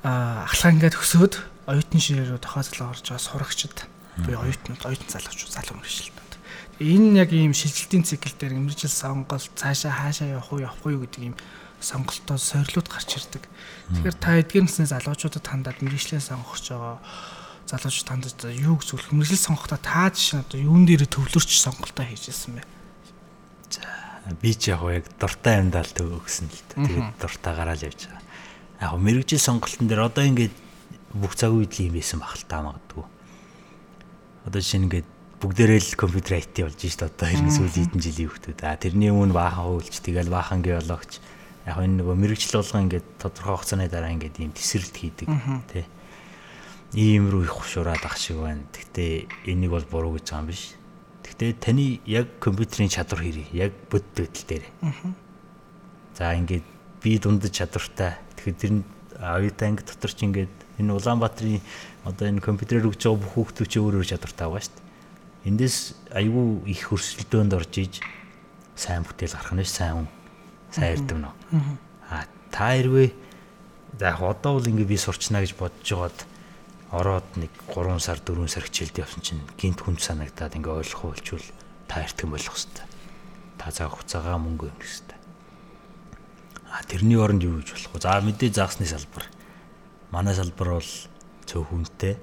ахлаа 0.00 0.72
ингээд 0.72 0.96
төгсөөд 0.96 1.34
оюутны 1.68 2.00
ширээ 2.00 2.32
рүү 2.32 2.40
тохиолдол 2.40 2.96
орж 2.96 3.04
байгаа 3.04 3.20
сурагчид 3.20 3.76
буюу 4.16 4.40
оюутнууд, 4.40 4.80
оюутан 4.80 5.12
залуучууд, 5.12 5.52
залуу 5.52 5.76
мэрэгчлэнүүд. 5.76 6.32
Энэ 6.80 7.20
яг 7.20 7.30
ийм 7.36 7.52
шилжилтийн 7.52 8.08
цикл 8.08 8.32
дээр 8.32 8.56
мэрэгжил 8.56 8.88
сонголт 8.88 9.52
цаашаа 9.52 9.92
хаашаа 9.92 10.40
явах 10.40 10.48
уу, 10.56 10.64
явахгүй 10.64 10.96
юу 10.96 11.04
гэдэг 11.04 11.20
ийм 11.20 11.36
сонголтоо 11.84 12.40
сорилууд 12.40 12.88
гарч 12.88 13.20
ирдэг. 13.20 13.44
Тэгэхээр 13.92 14.16
та 14.16 14.40
эдгээр 14.40 14.64
насны 14.64 14.88
залуучуудад 14.88 15.44
хандаад 15.44 15.84
мэрэгчлээ 15.84 16.20
сонгох 16.24 16.56
ч 16.64 16.72
байгаа 16.72 16.96
залуучууд 17.70 18.08
танд 18.10 18.26
юу 18.50 18.74
гэж 18.82 18.86
зөвлөх 18.90 19.14
мэрэгжил 19.14 19.46
сонгохдоо 19.46 19.78
та 19.78 20.10
жишээ 20.10 20.42
одоо 20.42 20.58
юун 20.58 20.84
дээр 20.90 21.06
төвлөрч 21.06 21.50
сонголтоо 21.54 22.02
хийжсэн 22.02 22.58
бэ? 22.58 22.62
За 23.70 24.34
би 24.34 24.50
ч 24.58 24.74
яг 24.74 24.82
яг 24.90 25.06
дуртай 25.22 25.62
амьдаал 25.62 25.86
төгсөн 25.86 26.50
л 26.50 26.62
дээ. 26.74 26.86
Тэгээд 26.90 27.08
дуртай 27.22 27.52
гараал 27.54 27.86
явж 27.86 28.10
байгаа. 28.10 28.26
Яг 28.82 28.92
мэрэгжил 28.98 29.38
сонголтын 29.38 29.86
дээр 29.86 30.02
одоо 30.10 30.24
ингээд 30.26 30.54
бүх 31.14 31.38
цаг 31.38 31.54
үед 31.54 31.78
л 31.78 31.86
юм 31.86 31.94
байсан 31.94 32.18
бахал 32.18 32.44
та 32.50 32.58
магадгүй. 32.66 33.06
Одоо 34.50 34.58
жишээ 34.58 34.80
нь 34.82 34.86
ингээд 34.90 35.08
бүгдээрээ 35.40 35.80
л 35.80 35.94
компьютер 35.96 36.42
IT 36.42 36.56
болж 36.60 36.76
шít 36.76 37.00
одоо 37.06 37.26
хэрнээ 37.30 37.54
сүүлийн 37.54 37.86
хэдэн 37.88 38.02
жилийн 38.02 38.28
хүүхдүүд. 38.28 38.60
А 38.66 38.76
тэрний 38.76 39.08
өмнө 39.08 39.32
баахан 39.32 39.64
хөвлж 39.64 39.94
тэгэл 40.04 40.28
баахан 40.28 40.60
геологч 40.60 41.22
яг 41.64 41.78
энэ 41.80 42.02
нөгөө 42.04 42.16
мэрэгжил 42.18 42.60
болгон 42.60 42.84
ингээд 42.90 43.06
тодорхой 43.16 43.54
хугацааны 43.56 43.88
дараа 43.88 44.12
ингээд 44.12 44.36
ийм 44.36 44.52
тесрэлт 44.52 44.96
хийдэг 44.96 45.28
тий. 45.72 45.84
Ийм 46.94 47.30
рүү 47.30 47.46
их 47.46 47.54
хушураад 47.54 48.02
ах 48.02 48.18
шиг 48.18 48.42
байна. 48.42 48.66
Гэхдээ 48.74 49.46
энийг 49.46 49.70
бол 49.70 49.86
буруу 49.86 50.18
гэж 50.18 50.26
байгаа 50.26 50.42
юм 50.42 50.50
биш. 50.50 50.74
Гэхдээ 51.22 51.52
таны 51.62 52.00
яг 52.06 52.26
компьютерийн 52.42 52.90
чадвар 52.90 53.22
хэрэг 53.22 53.48
яг 53.54 53.72
бодит 53.86 54.10
байдал 54.18 54.46
дээр. 54.50 54.64
За 56.18 56.34
ингээд 56.34 56.66
би 57.02 57.18
дундаж 57.18 57.54
чадвартай. 57.54 58.18
Тэгэхээр 58.34 58.58
тэр 58.58 58.72
нь 58.74 58.84
оюутан 59.22 59.78
анги 59.78 59.86
дотор 59.86 60.10
ч 60.10 60.18
ингээд 60.26 60.54
энэ 60.82 60.96
Улаанбаатарын 60.96 61.62
одоо 62.04 62.26
энэ 62.26 62.42
компьютерээр 62.42 62.90
өгч 62.90 63.06
байгаа 63.06 63.22
бүх 63.22 63.32
хүүхдүүд 63.38 63.68
чи 63.70 63.78
өөр 63.78 63.94
өөр 64.00 64.10
чадвартай 64.10 64.46
байгаа 64.50 64.64
шүү 64.64 64.74
дээ. 64.74 64.88
Эндээс 65.46 65.76
айгүй 66.10 66.46
их 66.72 66.80
хөрсөлдөөнд 66.88 67.52
орж 67.54 67.72
иж 67.78 67.94
сайн 68.74 69.04
бүтээл 69.04 69.36
гарах 69.36 69.54
нь 69.54 69.64
сайн 69.64 69.94
хүн 69.94 70.08
сайн 70.72 70.90
эрдэм 70.96 71.18
нөө. 71.20 71.34
А 72.10 72.24
та 72.50 72.74
хэрвээ 72.74 73.08
за 74.00 74.10
яг 74.10 74.20
одоо 74.24 74.56
бол 74.56 74.70
ингээ 74.72 74.88
би 74.88 74.96
сурчна 74.96 75.44
гэж 75.44 75.52
бодож 75.54 75.84
байгаад 75.84 76.18
ороод 76.90 77.26
нэг 77.38 77.50
3 77.70 78.02
сар 78.02 78.18
4 78.18 78.50
сар 78.50 78.66
хичээлд 78.66 78.98
явсан 78.98 79.22
чинь 79.22 79.42
гинт 79.54 79.80
хүн 79.82 79.98
санагдаад 79.98 80.58
ингээ 80.58 80.78
ойлгох 80.82 81.14
болчвол 81.14 81.46
та 81.86 82.02
эртгэн 82.02 82.30
болох 82.34 82.54
хэвээр. 82.54 82.86
Та 83.58 83.70
цаг 83.70 83.94
хугацаагаа 83.94 84.38
мөнгө 84.42 84.74
өнгөх 84.74 84.90
хэвээр. 84.90 85.18
А 86.70 86.82
тэрний 86.86 87.18
оронд 87.18 87.42
юу 87.46 87.62
гэж 87.62 87.74
болох 87.74 87.94
вэ? 87.94 88.02
За 88.02 88.18
мэдээ 88.18 88.50
загсны 88.50 88.86
салбар. 88.86 89.26
Манай 90.10 90.34
салбар 90.34 90.82
бол 90.82 90.90
цөөх 91.46 91.70
хүнтэй. 91.70 92.18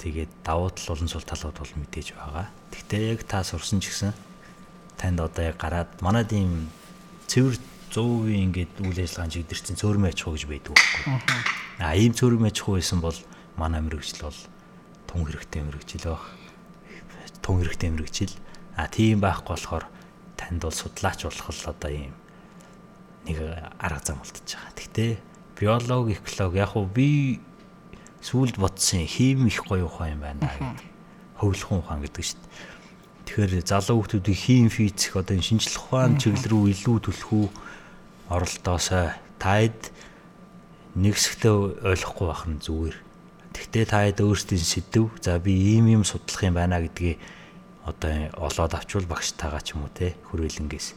Тэгээд 0.00 0.32
давуу 0.44 0.72
тал 0.72 0.96
болон 0.96 1.08
сул 1.08 1.24
талууд 1.24 1.56
бол 1.56 1.72
мэдээж 1.80 2.16
байгаа. 2.16 2.48
Гэхдээ 2.72 3.02
яг 3.16 3.24
та 3.28 3.44
сурсан 3.44 3.80
ч 3.80 3.92
гэсэн 3.92 4.12
танд 5.00 5.20
одоо 5.20 5.44
яг 5.44 5.56
гараад 5.56 5.88
манад 6.04 6.32
ийм 6.32 6.68
цэвэр 7.28 7.56
100% 7.92 8.32
ингээд 8.32 8.72
үйл 8.84 9.00
ажиллагаанд 9.00 9.34
чигдэрсэн 9.34 9.76
цөөрмө 9.76 10.08
аж 10.12 10.20
ахуй 10.24 10.36
гэж 10.36 10.44
байдаг 10.48 10.72
байхгүй. 10.76 11.16
А 11.84 11.96
ийм 11.96 12.12
цөөрмө 12.16 12.48
аж 12.48 12.60
ахуй 12.60 12.80
байсан 12.80 13.00
бол 13.00 13.16
манай 13.60 13.84
мэрэгжил 13.84 14.32
бол 14.32 14.40
тун 15.04 15.28
хэрэгтэй 15.28 15.60
мэрэгжил 15.60 16.16
баг. 16.16 16.24
Тун 17.44 17.60
хэрэгтэй 17.60 17.90
мэрэгжил. 17.92 18.34
А 18.80 18.88
тийм 18.88 19.20
байхгүй 19.20 19.52
болохоор 19.52 19.84
танд 20.40 20.64
бол 20.64 20.72
судлаач 20.72 21.28
болох 21.28 21.52
л 21.52 21.68
одоо 21.68 21.90
ийм 21.92 22.14
нэг 23.28 23.36
арга 23.76 24.00
зам 24.00 24.18
болтож 24.24 24.40
байгаа. 24.48 24.72
Гэхдээ 24.72 25.12
биологи, 25.60 26.16
экологи 26.16 26.56
яг 26.56 26.72
уу 26.76 26.88
би 26.88 27.40
сүүлд 28.24 28.56
бодсон 28.56 29.04
хим 29.04 29.46
их 29.46 29.60
гоё 29.68 29.84
ухаан 29.84 30.16
юм 30.16 30.20
байна 30.24 30.40
гэдэг. 30.48 30.80
Хөвлөхөн 31.36 31.78
ухаан 31.84 32.00
гэдэг 32.00 32.24
шүү 32.24 32.40
дээ. 32.40 32.48
Тэгэхээр 33.28 33.52
залуу 33.68 34.04
хүмүүсийн 34.04 34.36
хим 34.36 34.68
физик 34.72 35.16
одоо 35.16 35.36
энэ 35.36 35.44
шинжлэх 35.44 35.84
ухаан 35.84 36.16
чиглэл 36.16 36.48
рүү 36.48 36.64
илүү 36.72 36.96
төлөхөө 37.04 37.46
оролдоосоо 38.32 39.14
таад 39.38 39.80
нэгсгтээ 40.96 41.84
ойлгохгүй 41.84 42.26
байх 42.26 42.44
нь 42.48 42.58
зүгээр. 42.58 42.96
Тэгтээ 43.54 43.84
таад 43.86 44.18
өөрсдийн 44.20 44.62
сэдв 44.62 45.10
за 45.20 45.38
би 45.38 45.52
ийм 45.74 45.90
юм 45.90 46.04
судлах 46.04 46.42
юм 46.46 46.54
байна 46.54 46.78
гэдгийг 46.80 47.18
одоо 47.84 48.30
олоод 48.38 48.72
авчвал 48.74 49.06
багштайгаа 49.10 49.62
ч 49.62 49.74
юм 49.74 49.86
уу 49.86 49.92
те 49.94 50.14
хүрээлэнгээс 50.30 50.88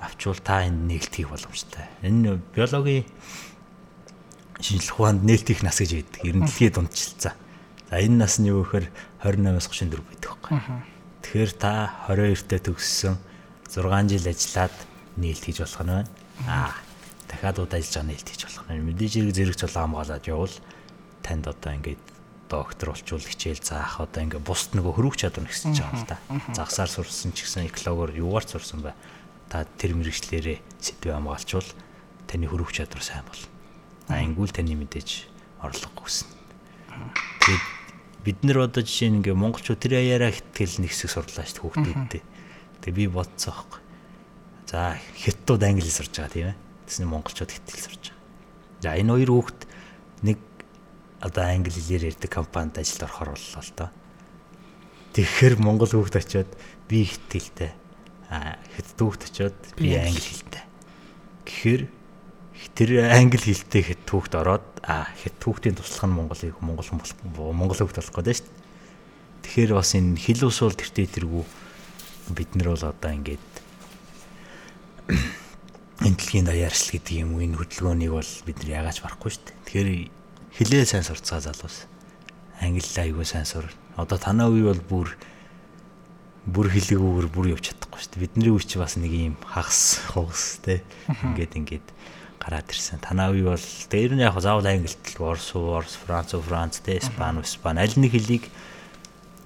авчвал 0.00 0.40
та 0.40 0.64
энэ 0.66 0.98
нээлтгийх 0.98 1.28
боломжтой. 1.30 1.86
Энэ 2.02 2.40
биологийн 2.56 3.04
шинжлэх 4.60 4.98
ухаанд 4.98 5.22
нээлтгийх 5.22 5.62
нас 5.62 5.78
гэж 5.78 5.90
байдаг. 6.00 6.20
Эрендлэгийн 6.24 6.74
дундчилсан. 6.74 7.34
За 7.90 7.96
энэ 8.00 8.16
нас 8.18 8.40
нь 8.40 8.48
юу 8.48 8.64
гэхээр 8.64 8.86
28-аас 9.22 9.68
34 9.68 10.00
байдаг 10.00 10.30
байхгүй. 10.32 10.58
Тэгэхээр 11.22 11.52
та 11.54 11.72
22-т 12.08 12.66
төгссөн 12.66 13.14
6 13.68 14.10
жил 14.10 14.26
ажиллаад 14.26 14.76
нээлт 15.20 15.44
хийж 15.44 15.58
болох 15.62 15.82
нь 15.84 15.92
байна. 15.92 16.10
Аа 16.48 16.72
дахиад 17.32 17.58
удаа 17.58 17.78
ажиллаж 17.78 17.94
байгаа 17.94 18.10
нээлт 18.10 18.28
хийж 18.28 18.42
болох 18.44 18.66
нь. 18.68 18.86
Мэдээж 18.86 19.12
хэрэг 19.16 19.34
зэрэг 19.34 19.56
цол 19.56 19.74
хамгаалаад 19.74 20.24
явбал 20.28 20.56
танд 21.22 21.46
одоо 21.46 21.72
ингээд 21.72 22.02
доктор 22.52 22.92
болчвол 22.92 23.24
хичээл 23.24 23.64
заах 23.64 24.02
одоо 24.02 24.20
ингээ 24.22 24.42
бусд 24.44 24.76
нөгөө 24.76 24.92
хөрвөх 24.92 25.16
чадвар 25.16 25.48
нэгсэж 25.48 25.80
байгаа 25.80 25.96
л 25.96 26.08
да. 26.10 26.18
Загсаар 26.52 26.90
сурсан 26.92 27.32
ч 27.32 27.48
гэсэн 27.48 27.72
экологоор 27.72 28.12
юугаар 28.12 28.44
сурсан 28.44 28.84
бай 28.84 28.92
та 29.48 29.64
тэр 29.64 29.96
мэрэгчлэрээ 29.96 30.60
сэдвээ 30.80 31.16
хамгаалчвал 31.16 31.70
таны 32.28 32.44
хөрвөх 32.48 32.72
чадвар 32.76 33.00
сайн 33.00 33.24
бол. 33.24 33.42
А 34.12 34.20
ингүүл 34.20 34.52
таны 34.52 34.76
мэдээж 34.76 35.28
орлого 35.64 35.92
гүйснэ. 35.96 36.28
Тэгээд 37.40 37.64
бид 38.24 38.38
нар 38.44 38.58
одоо 38.68 38.82
жишээ 38.84 39.12
нь 39.12 39.18
ингээ 39.20 39.36
монголчууд 39.36 39.80
тэр 39.80 40.00
аяараа 40.00 40.32
хитгэл 40.32 40.80
нэг 40.84 40.92
хэсэг 40.92 41.10
сурлаа 41.12 41.44
шүү 41.44 41.72
хүүхдүүдтэй. 41.72 42.22
Тэгээ 42.84 42.96
би 42.96 43.06
бодцоо 43.08 43.52
байхгүй. 43.52 43.80
За 44.68 44.96
хятадууд 45.20 45.62
англи 45.68 45.90
сурж 45.92 46.12
байгаа 46.16 46.32
тийм 46.32 46.48
ээ. 46.52 46.56
Тэсний 46.88 47.08
монголчууд 47.08 47.50
хитгэл 47.52 47.84
сурж 47.92 48.02
байгаа. 48.12 48.20
За 48.80 48.96
энэ 48.96 49.12
хоёр 49.12 49.30
хүүхд 49.36 49.60
нэг 50.22 50.38
одоо 51.22 51.44
англи 51.46 51.70
хэлээр 51.70 52.10
ярьдаг 52.10 52.30
компанид 52.30 52.82
ажилд 52.82 53.06
орохоор 53.06 53.38
боллоо 53.38 53.62
л 53.62 53.72
доо. 53.78 53.90
Тэгэхээр 55.14 55.54
монгол 55.62 55.92
хүүхд 55.94 56.18
очиод 56.18 56.50
би 56.90 57.06
хитгэлтэй 57.06 57.72
хэд 58.32 58.88
түүхт 58.96 59.28
очиод 59.28 59.56
би 59.76 59.94
англи 59.94 60.24
хэлтэй. 60.24 60.64
Тэгэхээр 61.46 61.82
тэр 62.74 62.90
англи 63.12 63.44
хэлтэй 63.44 63.82
хэд 63.92 64.00
түүхт 64.08 64.32
ороод 64.34 64.64
а 64.82 65.12
хэд 65.20 65.36
түүхтийн 65.36 65.76
туслах 65.76 66.08
нь 66.08 66.16
монголыг 66.16 66.56
монгол 66.64 66.88
монгол 67.36 67.76
хөлт 67.76 68.00
болох 68.00 68.16
гэдэг 68.16 68.36
шүү 68.40 68.48
дээ. 68.48 68.60
Тэгэхээр 69.44 69.72
бас 69.76 69.92
энэ 69.92 70.16
хэл 70.16 70.48
ус 70.48 70.58
бол 70.64 70.74
тэртээ 70.74 71.06
тэргүй 71.12 71.44
бид 72.32 72.50
нар 72.56 72.68
бол 72.72 72.84
одоо 72.88 73.10
ингээд 73.12 73.52
энэ 76.06 76.16
дэлхийн 76.16 76.48
даяаршил 76.48 76.96
гэдэг 76.96 77.14
юм 77.20 77.36
уу 77.36 77.44
энэ 77.44 77.58
хөдөлгөөнийг 77.60 78.12
бол 78.16 78.32
бид 78.48 78.58
нар 78.64 78.70
яагаад 78.80 78.98
барахгүй 79.02 79.30
шүү 79.34 79.44
дээ. 79.44 79.60
Тэгэхээр 79.68 79.88
хэлээ 80.56 80.84
сайн 80.84 81.04
сурцгаа 81.04 81.40
залуус. 81.40 81.86
Англи 82.60 82.84
аягүй 82.84 83.24
сайн 83.24 83.48
сур. 83.48 83.66
Одоо 83.96 84.18
танаа 84.18 84.52
үе 84.52 84.68
бол 84.68 84.82
бүр 84.88 85.08
бүр 86.46 86.68
хэлээгүүгээр 86.74 87.28
бүр 87.30 87.46
явж 87.54 87.70
чадахгүй 87.72 88.00
шүү 88.02 88.12
дээ. 88.12 88.22
Бидний 88.26 88.50
үе 88.52 88.64
чи 88.66 88.76
бас 88.76 88.98
нэг 88.98 89.12
юм 89.14 89.36
хагас 89.40 90.02
хугас 90.12 90.60
те. 90.60 90.82
Ингээд 91.08 91.56
ингээд 91.56 91.86
гараад 92.42 92.66
ирсэн. 92.66 92.98
Танаа 92.98 93.30
үе 93.30 93.46
бол 93.46 93.66
дээр 93.88 94.18
нь 94.18 94.24
яг 94.26 94.34
заавал 94.42 94.66
англид 94.66 94.98
л 95.14 95.22
орс 95.22 95.54
орс 95.54 95.94
франц 96.02 96.34
франц 96.34 96.82
те 96.82 96.98
испани 96.98 97.46
испани 97.46 97.80
аль 97.80 97.94
нэг 97.94 98.12
хэлийг 98.12 98.50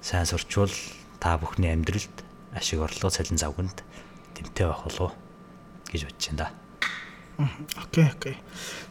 сайн 0.01 0.25
сурчвал 0.25 0.73
та 1.21 1.37
бүхний 1.37 1.69
амьдралд 1.69 2.17
ашиг 2.57 2.81
орлого 2.81 3.13
цалин 3.13 3.37
завганд 3.37 3.85
тэмтэй 4.33 4.65
байх 4.65 4.81
болов 4.89 5.13
гэж 5.91 6.09
бодож 6.09 6.25
байна 6.25 6.41
да. 6.41 6.47
Окей, 7.85 8.09
окей. 8.09 8.37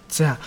За 0.08 0.38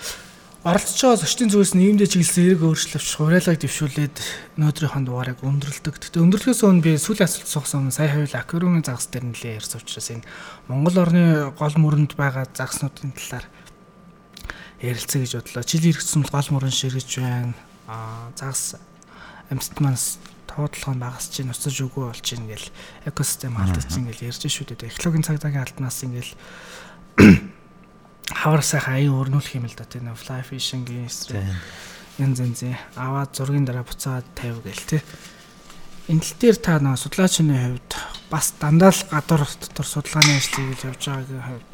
оролцож 0.60 1.00
байгаа 1.00 1.24
зочдын 1.24 1.50
зүгээс 1.56 1.72
нийгэмдээ 1.72 2.10
чиглэсэн 2.20 2.44
эрг 2.52 2.68
өөрчлөлт 2.68 3.16
хураалгыг 3.16 3.64
дэвшүүлээд 3.64 4.16
өнөөдрийнхөө 4.60 5.04
дугаарыг 5.08 5.40
өндөрлөдөг. 5.40 5.96
Гэхдээ 5.96 6.20
өндөрлөхөөс 6.20 6.68
өмнө 6.68 6.84
би 6.84 6.92
сүүлийн 7.00 7.28
асуулт 7.32 7.48
суусан 7.48 7.88
өмнө 7.88 7.96
сая 7.96 8.12
хавьл 8.12 8.36
аквариумын 8.36 8.84
загас 8.84 9.08
дээр 9.08 9.32
нэлээ 9.32 9.56
ярьсан 9.56 9.80
учраас 9.80 10.12
энэ 10.12 10.28
Монгол 10.68 11.00
орны 11.00 11.56
гол 11.56 11.76
мөрөнд 11.80 12.12
байгаа 12.20 12.44
загаснуудын 12.52 13.16
талаар 13.16 13.48
ярилцъя 14.84 15.24
гэж 15.24 15.32
бодлоо. 15.40 15.64
Жил 15.64 15.88
иргэсэн 15.96 16.28
гол 16.28 16.50
мөрөн 16.52 16.76
ширгэж 16.76 17.10
байна. 17.24 17.56
Аа 17.88 18.36
загас 18.36 18.76
амьст 19.48 19.80
манас 19.80 20.20
тоотлогоо 20.44 21.00
багасч 21.00 21.40
чинь 21.40 21.56
уцаж 21.56 21.80
өгөө 21.88 22.12
болж 22.12 22.20
чинь 22.20 22.44
ингээл 22.44 22.68
экосистем 23.08 23.56
алдаж 23.56 23.88
чинь 23.88 24.12
ингээл 24.12 24.28
ярьж 24.28 24.44
шүү 24.44 24.76
дээ. 24.76 24.92
Экологийн 24.92 25.24
цагдаагийн 25.24 25.64
албанаас 25.64 26.04
ингээл 26.04 26.32
хавар 28.34 28.62
сайхан 28.62 28.94
аян 29.02 29.18
өрнүүлэх 29.18 29.58
юм 29.58 29.66
л 29.66 29.76
да 29.76 29.86
тийм 29.90 30.14
fly 30.14 30.42
fishing-ийн 30.46 31.10
янз 32.20 32.40
янзын 32.40 32.76
аваад 32.96 33.34
зургийн 33.34 33.66
дараа 33.66 33.84
буцаад 33.84 34.26
тавь 34.36 34.62
гээл 34.62 34.86
тий. 34.86 35.02
Энэ 36.12 36.22
тал 36.22 36.38
дээр 36.38 36.58
та 36.60 36.80
нэг 36.80 37.00
судлаачны 37.00 37.56
хувьд 37.58 37.92
бас 38.30 38.54
дандаа 38.60 38.92
л 38.94 39.02
гадуур 39.10 39.44
дотор 39.48 39.88
судалгааны 39.88 40.38
ажлыг 40.38 40.78
явж 40.84 41.02
байгаагийн 41.10 41.48
хувьд 41.48 41.74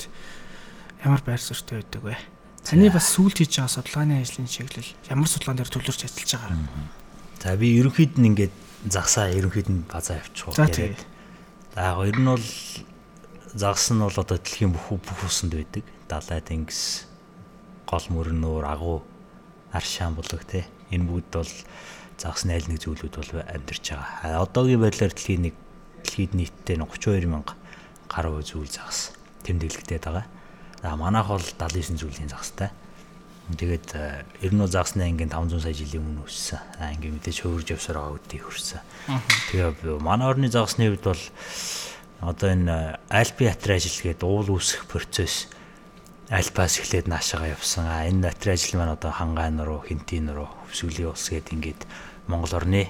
ямар 1.03 1.21
байр 1.25 1.41
суурьтай 1.41 1.81
байдаг 1.81 2.01
вэ? 2.03 2.15
Таны 2.63 2.87
бас 2.93 3.07
сүүлд 3.15 3.37
хийж 3.41 3.51
байгаа 3.59 3.73
судалгааны 3.75 4.21
ажлын 4.21 4.47
чиглэл 4.47 4.91
ямар 5.11 5.27
судалгаан 5.27 5.57
дээр 5.59 5.71
төлөрч 5.71 6.01
ажиллаж 6.07 6.31
байгаа? 6.39 6.57
За 7.41 7.57
би 7.57 7.67
ерөнхийд 7.79 8.15
нь 8.21 8.27
ингээд 8.31 8.55
загсаа 8.85 9.33
ерөнхийд 9.33 9.69
нь 9.69 9.83
базаа 9.89 10.21
явчих 10.21 10.47
уу 10.47 10.55
гэдэг. 10.55 10.99
За 11.73 11.95
ер 12.05 12.17
нь 12.19 12.29
бол 12.29 12.47
загас 13.53 13.89
нь 13.91 14.01
бол 14.01 14.13
одоо 14.13 14.37
дэлхийн 14.37 14.71
бүх 14.73 14.93
бүх 14.93 15.25
усанд 15.25 15.57
байдаг 15.57 15.85
далай 16.09 16.41
тэнгис 16.41 17.07
гол 17.89 18.05
мөрөн 18.09 18.39
нуур 18.41 18.65
агуу 18.65 19.03
аршаан 19.71 20.15
булаг 20.15 20.45
те 20.45 20.65
энэ 20.91 21.05
бүгд 21.05 21.29
бол 21.33 21.53
загас 22.17 22.45
найл 22.45 22.65
нэг 22.69 22.79
зүйлүүд 22.79 23.15
бол 23.17 23.31
амьдарч 23.43 23.85
байгаа. 23.91 24.41
Одоогийн 24.45 24.81
байдлаар 24.81 25.13
дэлхийн 25.13 25.51
нэг 25.51 25.55
дэлхийд 26.05 26.33
нийтдээ 26.37 26.77
32 26.79 27.27
мянга 27.27 27.57
гаруй 28.07 28.43
зүйл 28.45 28.69
загас 28.69 29.11
тэмдэглэгдээд 29.43 30.05
байгаа. 30.05 30.25
За 30.81 30.95
манайх 30.95 31.27
бол 31.27 31.43
79 31.43 31.99
зүйлийн 31.99 32.29
загастай. 32.29 32.69
Тэгээд 33.45 33.89
э, 33.93 34.25
ер 34.41 34.53
нь 34.53 34.61
бол 34.61 34.71
загасны 34.71 35.05
ангийн 35.05 35.29
500 35.29 35.61
сая 35.61 35.73
жилийн 35.73 36.01
өмнө 36.01 36.25
өссөн. 36.25 36.61
Аа 36.81 36.93
ингээ 36.97 37.13
мэдээж 37.13 37.37
хөвөрж 37.45 37.67
явсаар 37.77 37.97
байгаа 38.01 38.17
үдийг 38.17 38.41
хүрсэн. 38.41 38.81
Тэгээ 39.53 40.01
манай 40.01 40.29
орны 40.29 40.49
загасны 40.49 40.89
хувьд 40.89 41.05
бол 41.05 41.23
одоо 42.25 42.49
энэ 42.49 42.97
альпи 43.09 43.45
атри 43.45 43.77
ажил 43.77 44.01
гэдэг 44.01 44.25
уул 44.25 44.49
үүсэх 44.49 44.89
процесс 44.89 45.45
альпаас 46.29 46.79
эхлээд 46.81 47.07
наашаага 47.07 47.53
явсан. 47.53 47.85
А 47.85 48.07
энэ 48.09 48.29
атри 48.33 48.53
ажил 48.53 48.79
маань 48.79 48.97
одоо 48.97 49.11
хангаан 49.11 49.61
руу, 49.61 49.85
хинтийн 49.85 50.33
руу, 50.33 50.49
хөвсгөлийн 50.65 51.13
ус 51.13 51.29
гээд 51.29 51.53
ингээд 51.53 51.81
Монгол 52.27 52.53
орны 52.57 52.89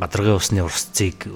гадаргын 0.00 0.40
усны 0.40 0.64
урсцыг 0.64 1.28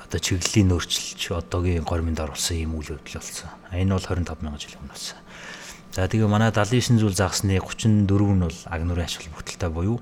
одоо 0.00 0.20
чиглэлийн 0.20 0.72
өөрчилж 0.72 1.20
одоогийн 1.32 1.84
горминд 1.84 2.20
оруулсан 2.20 2.56
юм 2.56 2.80
үйл 2.80 2.96
явдал 2.96 3.20
болсон. 3.20 3.50
Энэ 3.72 3.92
бол 3.92 4.06
25 4.06 4.40
мянган 4.40 4.60
жилийн 4.60 4.80
өмнө 4.80 4.96
болсон. 4.96 5.18
За 5.92 6.08
тэгээ 6.08 6.28
манай 6.28 6.52
79 6.52 7.00
зүйл 7.00 7.16
загсны 7.16 7.60
34 7.60 8.08
нь 8.08 8.44
бол 8.44 8.60
аг 8.68 8.80
нурын 8.84 9.04
ач 9.04 9.16
холбогдолтой 9.20 9.70
буюу 9.72 10.00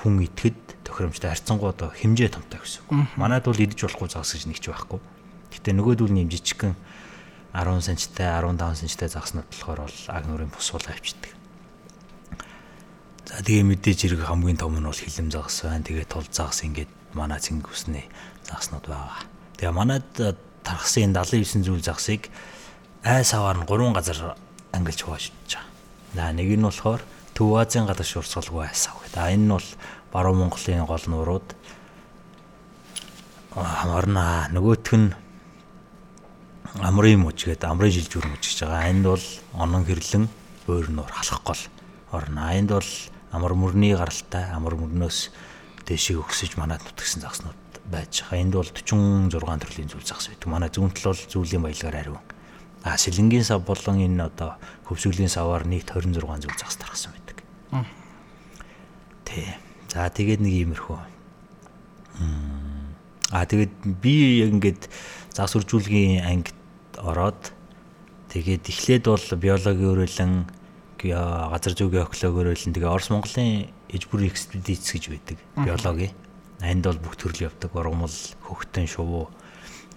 хүн 0.00 0.24
итгэд 0.24 0.56
тохиромжтой 0.84 1.32
харьцангуй 1.32 1.68
одоо 1.72 1.92
хэмжээ 1.92 2.28
томтой 2.32 2.60
гэсэн. 2.60 2.84
Манайд 3.16 3.44
бол 3.44 3.56
идэж 3.56 3.84
болохгүй 3.84 4.08
загас 4.08 4.32
гэж 4.32 4.48
нэгч 4.48 4.64
байхгүй. 4.68 5.00
Гэтэ 5.52 5.76
нөгөөдүүл 5.76 6.12
нэм 6.12 6.28
жижигхэн 6.28 6.76
10 7.52 7.82
см-тай 7.82 8.30
15 8.40 8.86
см-тай 8.86 9.08
загснууд 9.08 9.48
болохоор 9.50 9.80
бол 9.86 9.98
аг 10.08 10.24
нурын 10.26 10.50
бусуул 10.54 10.86
авчдаг. 10.86 11.34
За 13.26 13.42
тэгээ 13.42 13.62
мэдээж 13.62 13.98
хэрэг 14.06 14.26
хамгийн 14.26 14.58
том 14.58 14.74
нь 14.78 14.86
бол 14.86 14.94
хилэм 14.94 15.30
загас 15.30 15.62
байна. 15.62 15.86
Тэгээ 15.86 16.06
тул 16.10 16.26
загас 16.30 16.62
ингээд 16.66 16.90
манай 17.14 17.38
цэнгэг 17.38 17.70
усны 17.70 18.06
загаснууд 18.46 18.86
байгаа. 18.86 19.22
Тэгээ 19.58 19.74
манайд 19.74 20.06
тархсан 20.62 21.14
79 21.14 21.66
зүйл 21.66 21.82
загсыг 21.82 22.30
ай 23.02 23.22
саваар 23.22 23.62
нь 23.62 23.66
3 23.66 23.94
газар 23.94 24.34
ангилж 24.74 25.00
хувааж 25.02 25.30
байгаа. 25.30 25.64
За 26.14 26.32
нэг 26.34 26.48
нь 26.54 26.66
болохоор 26.66 27.02
Төв 27.34 27.56
Азийн 27.56 27.86
гадагш 27.86 28.18
урсгалгүй 28.18 28.66
ай 28.66 28.74
сав 28.74 28.98
гэдэг. 28.98 29.22
А 29.22 29.30
энэ 29.30 29.46
нь 29.46 29.54
бол 29.54 29.68
баруун 30.12 30.38
Монголын 30.50 30.86
гол 30.86 31.04
нуурууд 31.06 31.48
хамаарна. 33.54 34.50
Нөгөөх 34.50 34.90
нь 34.98 35.14
амрын 36.78 37.26
муж 37.26 37.42
гэдэг 37.42 37.66
амрын 37.66 37.90
жилжүүр 37.90 38.26
муж 38.30 38.42
гэж 38.46 38.62
байгаа. 38.62 38.90
Энд 38.90 39.04
бол 39.10 39.26
онон 39.58 39.82
хэрлэн 39.82 40.28
өөр 40.70 40.86
нуур 40.94 41.10
халах 41.10 41.42
гол 41.42 41.62
орно. 42.14 42.54
Энд 42.54 42.70
бол 42.70 42.90
амар 43.34 43.54
мөрний 43.58 43.94
гаралтай 43.98 44.46
амар 44.54 44.78
мөрнөөс 44.78 45.34
дэшиг 45.86 46.22
өгсөж 46.22 46.54
манад 46.54 46.82
нутгсан 46.86 47.26
загснууд 47.26 47.58
байж 47.90 48.22
байгаа. 48.22 48.38
Энд 48.38 48.54
бол 48.54 48.70
46 48.70 49.34
төрлийн 49.66 49.90
зүйл 49.90 50.06
загс 50.06 50.30
байдаг. 50.30 50.46
Манай 50.46 50.70
зүүнтэл 50.70 51.10
бол 51.10 51.22
зүйлийн 51.26 51.62
баялагаар 51.66 51.98
ариун. 51.98 52.22
А 52.86 52.96
сэлэнгийн 52.96 53.44
сав 53.44 53.66
болон 53.66 53.98
энэ 53.98 54.30
одоо 54.30 54.54
хөвсгөлийн 54.86 55.28
саваар 55.28 55.66
нийт 55.66 55.90
26 55.90 56.22
зүйл 56.46 56.58
загс 56.58 56.76
тархсан 56.78 57.12
байдаг. 57.12 57.42
Тэ. 59.26 59.58
За 59.90 60.06
тэгээд 60.06 60.38
нэг 60.38 60.54
иймэрхүү. 60.54 60.98
А 63.30 63.46
тэгээд 63.46 63.74
би 64.02 64.42
яг 64.42 64.54
ингээд 64.54 64.82
загс 65.34 65.54
үржүүлгийн 65.58 66.24
ангид 66.24 66.59
ороод 67.00 67.52
тэгээд 68.30 68.68
эхлээд 68.70 69.04
бол 69.08 69.26
биологийн 69.40 69.90
өрөөлөн 69.92 70.34
газар 71.08 71.72
зүйн 71.72 72.04
эколог 72.04 72.34
өрөөлөн 72.44 72.74
тэгээ 72.76 72.92
Орос 72.92 73.08
Монголын 73.08 73.72
эжбүр 73.88 74.28
экспедиц 74.28 74.84
гэж 74.92 75.04
байдаг. 75.08 75.38
Биологи. 75.56 76.12
Анд 76.60 76.84
бол 76.84 77.00
бүх 77.00 77.16
төрөл 77.16 77.48
явдаг. 77.48 77.72
Ургамал, 77.72 78.12
хөхтөн, 78.44 78.84
шувуу 78.84 79.32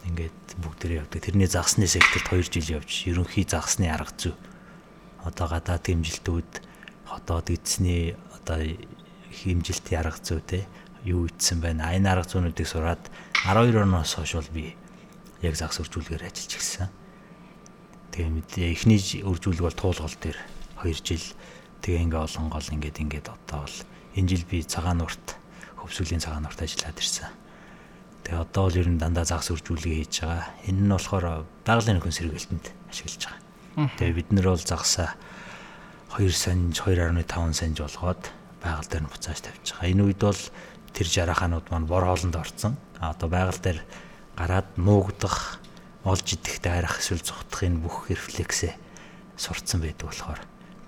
ингээд 0.07 0.55
бүгдээрээ 0.63 1.01
явдаг. 1.03 1.19
Тэрний 1.19 1.47
загсны 1.51 1.87
секторт 1.91 2.31
2 2.31 2.47
жил 2.47 2.79
явж 2.79 3.03
ерөнхий 3.11 3.43
загсны 3.43 3.91
арга 3.91 4.15
зүй. 4.15 4.35
Одоо 5.27 5.47
гадаад 5.51 5.83
хэмжилтүүд 5.83 6.51
хотоод 7.07 7.51
эзний 7.51 8.15
одоо 8.31 8.63
хэмжилтийн 9.43 9.99
арга 9.99 10.23
зүй 10.23 10.39
те 10.39 10.63
юу 11.03 11.27
ицсэн 11.27 11.59
байна. 11.59 11.91
Энэ 11.91 12.15
арга 12.15 12.31
зүйнүүдийг 12.31 12.67
сураад 12.67 13.11
12 13.43 13.83
оноос 13.83 14.15
хойш 14.15 14.39
бол 14.39 14.51
би 14.55 14.75
яг 15.43 15.55
загс 15.59 15.83
үржүүлгээр 15.83 16.23
ажиллаж 16.23 16.53
гисэн. 16.55 16.89
Тэгээ 18.15 18.31
мэдээ 18.31 18.67
эхний 18.71 18.99
үржүүлэг 19.27 19.63
бол 19.67 19.75
туулгал 19.75 20.15
дээр 20.23 20.39
2 20.79 21.03
жил 21.03 21.25
тэгээ 21.83 22.03
ингээ 22.07 22.21
олон 22.23 22.47
гол 22.47 22.67
ингээд 22.71 22.97
ингээд 23.03 23.27
одоо 23.27 23.67
бол 23.67 23.77
энэ 24.15 24.29
жил 24.31 24.45
би 24.47 24.63
цагаан 24.63 25.03
урт 25.03 25.35
хөвсгөлийн 25.83 26.23
цагаан 26.23 26.47
урт 26.47 26.63
ажиллаад 26.63 26.95
ирсэн. 26.95 27.27
Тэгээ 28.23 28.39
одоо 28.39 28.63
бол 28.71 28.79
ер 28.79 28.87
нь 28.87 29.01
дандаа 29.01 29.27
загс 29.27 29.51
үржүүлгээ 29.51 29.95
хийж 30.07 30.23
байгаа. 30.23 30.47
Энэ 30.71 30.79
нь 30.79 30.93
болохоор 30.95 31.43
байгалийн 31.67 31.99
нөхөн 31.99 32.15
сэргээлтэнд 32.15 32.65
ашиглаж 32.87 33.23
байгаа. 33.27 33.91
Тэгээ 33.99 34.15
бид 34.15 34.29
нар 34.31 34.47
бол 34.55 34.63
загсаа 34.63 35.11
2 36.15 36.31
санж 36.31 36.79
2.5 36.87 37.51
санж 37.51 37.77
болгоод 37.83 38.23
байгаль 38.63 38.87
дээр 38.87 39.03
нь 39.03 39.11
буцааж 39.11 39.39
тавьж 39.43 39.67
байгаа. 39.75 39.91
Энэ 39.91 40.03
үед 40.07 40.21
бол 40.23 40.41
тэр 40.93 41.07
жараханууд 41.09 41.67
маань 41.67 41.89
бор 41.89 42.05
хоолнд 42.07 42.37
орцсон. 42.37 42.77
А 43.01 43.11
одоо 43.11 43.27
байгаль 43.27 43.59
дээр 43.59 43.79
гараад 44.37 44.69
нуугдах, 44.77 45.59
олж 46.03 46.35
идэхтэй 46.35 46.81
харах 46.81 46.99
эсвэл 46.99 47.21
зүхтах 47.21 47.63
энэ 47.63 47.81
бүх 47.81 48.09
рефлексээ 48.09 48.73
сурцсан 49.37 49.81
байдаг 49.81 50.09
болохоор 50.09 50.41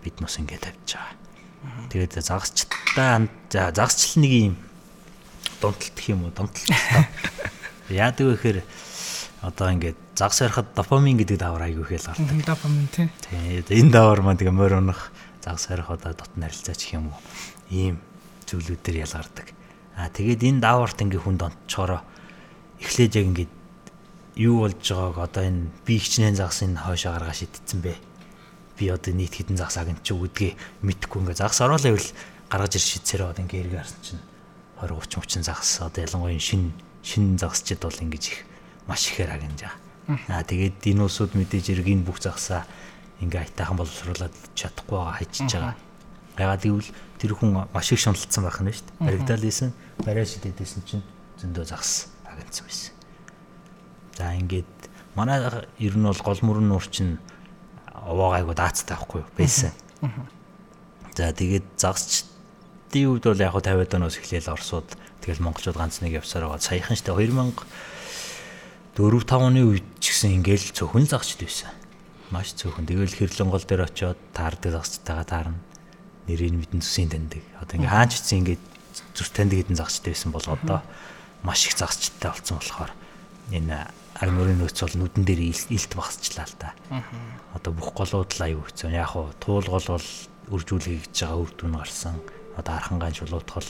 бид 0.03 0.19
нус 0.21 0.37
ингэ 0.37 0.59
тавьж 0.61 0.97
байгаа. 0.97 1.89
Тэгээд 1.89 2.13
загасчтай 2.21 3.29
за 3.49 3.71
загасчл 3.73 4.21
нэг 4.21 4.31
юм 4.53 4.55
дунталдах 5.61 6.05
юм 6.09 6.19
уу? 6.25 6.31
Дунталдах. 6.31 7.09
Яадаг 7.89 8.25
вэ 8.27 8.33
гэхээр 8.37 8.59
одоо 9.41 9.67
ингээд 9.73 9.97
загас 10.17 10.41
ярихад 10.41 10.73
допамин 10.73 11.17
гэдэг 11.21 11.37
давар 11.37 11.69
айгүй 11.69 11.85
хэл 11.85 12.09
гардаг. 12.09 12.45
Допамин 12.45 12.87
тий. 12.89 13.09
Энэ 13.29 13.93
давар 13.93 14.21
маань 14.21 14.37
тэгээ 14.37 14.53
морь 14.53 14.77
унах 14.77 15.13
загас 15.41 15.69
ярих 15.69 15.89
одоо 15.89 16.13
дотн 16.13 16.41
харилцаач 16.45 16.81
юм 16.93 17.13
уу? 17.13 17.19
Ийм 17.69 18.01
зүйлүүдээр 18.49 19.05
ялгардаг. 19.05 19.53
Аа 19.97 20.09
тэгээд 20.09 20.41
энэ 20.45 20.61
даварт 20.61 20.97
ингээ 20.97 21.21
хүнд 21.21 21.41
онцчоороо 21.45 22.01
эхлээд 22.81 23.15
яг 23.15 23.25
ингээд 23.31 23.51
юу 24.35 24.67
болж 24.67 24.83
байгааг 24.83 25.17
одоо 25.17 25.43
энэ 25.47 25.71
би 25.85 25.99
загас 25.99 26.61
энэ 26.63 26.79
хойшоо 26.79 27.15
гаргаа 27.15 27.33
шидсэн 27.33 27.79
бэ. 27.81 27.95
Би 28.77 28.89
одоо 28.91 29.13
нийт 29.15 29.35
хідэн 29.35 29.57
загас 29.57 29.77
агент 29.79 30.03
ч 30.03 30.11
үгдгээ 30.11 30.83
мэдхгүй 30.83 31.19
ингээ 31.23 31.39
загас 31.39 31.63
ороолаа 31.63 31.95
ивэл 31.95 32.11
гаргаж 32.51 32.75
ир 32.75 32.83
шидсээр 32.83 33.31
одоо 33.31 33.43
ингээ 33.47 33.63
эргээ 33.63 33.79
харсан 33.79 34.01
чинь 34.03 34.23
20 34.83 34.99
30 35.07 35.39
30 35.39 35.47
загас 35.47 35.71
одоо 35.79 36.01
ялангуяа 36.03 36.39
шин 36.39 36.75
шин 36.99 37.39
загасчд 37.39 37.79
бол 37.79 37.95
ингэж 37.95 38.23
их 38.27 38.39
маш 38.87 39.07
ихээр 39.07 39.31
агнаж 39.31 39.59
байгаа. 39.63 39.79
Аа 40.27 40.43
тэгээд 40.43 40.83
энэ 40.83 41.07
усуд 41.07 41.31
мэдээж 41.31 41.71
эрг 41.71 41.87
энэ 41.87 42.03
бүх 42.03 42.19
загсаа 42.19 42.67
ингээ 43.23 43.47
айтайхан 43.47 43.79
боловсруулад 43.79 44.35
чадахгүй 44.51 44.99
байгаа 44.99 45.15
хайчиж 45.15 45.47
байгаа. 45.55 45.75
Ягаад 46.35 46.63
гэвэл 46.67 46.91
тэр 47.23 47.31
хүн 47.39 47.71
маш 47.71 47.87
их 47.95 48.03
шуналтсан 48.03 48.43
байх 48.43 48.59
нь 48.59 48.75
шүү 48.75 48.83
дээ. 48.83 49.07
Баригдал 49.07 49.47
ийсэн, 49.47 49.71
барай 50.03 50.27
шидэдсэн 50.27 50.83
чинь 50.83 51.05
зөндөө 51.39 51.65
загас 51.71 52.14
агнцсан 52.35 52.65
байсан. 52.67 52.93
За 54.17 54.35
ингээд 54.35 54.73
манай 55.15 55.39
ер 55.79 55.95
нь 55.95 56.05
бол 56.05 56.21
гол 56.21 56.41
мөрөн 56.43 56.67
нуур 56.69 56.85
чинь 56.87 57.17
овоо 57.91 58.35
айгуу 58.35 58.53
даацтай 58.53 58.95
байхгүй 58.95 59.23
юу 59.23 59.31
байсан. 59.35 59.71
За 61.15 61.31
тэгээд 61.31 61.79
загасч 61.79 62.35
Эдийн 62.95 63.11
үед 63.11 63.27
бол 63.27 63.35
яг 63.35 63.51
50-аад 63.51 63.91
оноос 63.91 64.15
эхлээл 64.23 64.55
Оросууд 64.55 64.87
тэгэл 65.19 65.43
монголчууд 65.43 65.75
ганц 65.75 65.99
нэг 65.99 66.15
явсаар 66.23 66.47
байгаа. 66.47 66.63
Саяхан 66.63 66.95
штэ 66.95 67.11
2004 67.11 67.59
5 68.95 69.35
оны 69.35 69.67
үед 69.67 69.83
ч 69.99 70.15
гэсэн 70.15 70.39
ингээл 70.39 70.71
цөөхөн 70.71 71.03
загчд 71.03 71.43
байсан. 71.43 71.75
Маш 72.31 72.55
цөөхөн. 72.55 72.87
Тэгэл 72.87 73.11
хэрлэн 73.11 73.51
гол 73.51 73.67
дээр 73.67 73.83
очиод 73.91 74.15
таардаг 74.31 74.79
загчтайгаа 74.79 75.27
таарна. 75.27 75.59
Нэрийг 76.31 76.55
мэдэн 76.55 76.79
зүсийн 76.79 77.11
таньдаг. 77.11 77.43
Одоо 77.59 77.83
ингээ 77.83 77.91
хаач 77.91 78.15
ицсэн 78.15 78.39
ингээд 78.47 78.63
зүс 79.11 79.29
таньдаг 79.35 79.59
хэдэн 79.59 79.75
загчтай 79.75 80.15
байсан 80.15 80.31
бол 80.31 80.47
одоо 80.47 80.79
маш 81.45 81.69
их 81.69 81.77
загчтай 81.77 82.33
болсон 82.33 82.57
болохоор 82.57 82.91
энэ 83.53 83.77
агнурын 84.17 84.57
нөөц 84.57 84.79
бол 84.81 84.95
нүдэн 85.05 85.23
дээр 85.27 85.41
илт 85.53 85.93
багсчлаа 85.93 86.49
л 86.49 86.55
да. 86.57 86.73
Одоо 87.53 87.71
бүх 87.75 87.93
голууд 87.93 88.31
л 88.33 88.41
аюу 88.41 88.63
хэцүү. 88.65 88.89
Яг 88.95 89.13
хуу 89.13 89.29
туулгол 89.43 89.99
бол 89.99 90.07
үржүүлэх 90.49 91.11
гэж 91.11 91.15
байгаа 91.21 91.39
үр 91.43 91.51
дүн 91.53 91.73
гарсан 91.75 92.15
одоо 92.55 92.73
архангаан 92.79 93.13
чулуутгал 93.13 93.69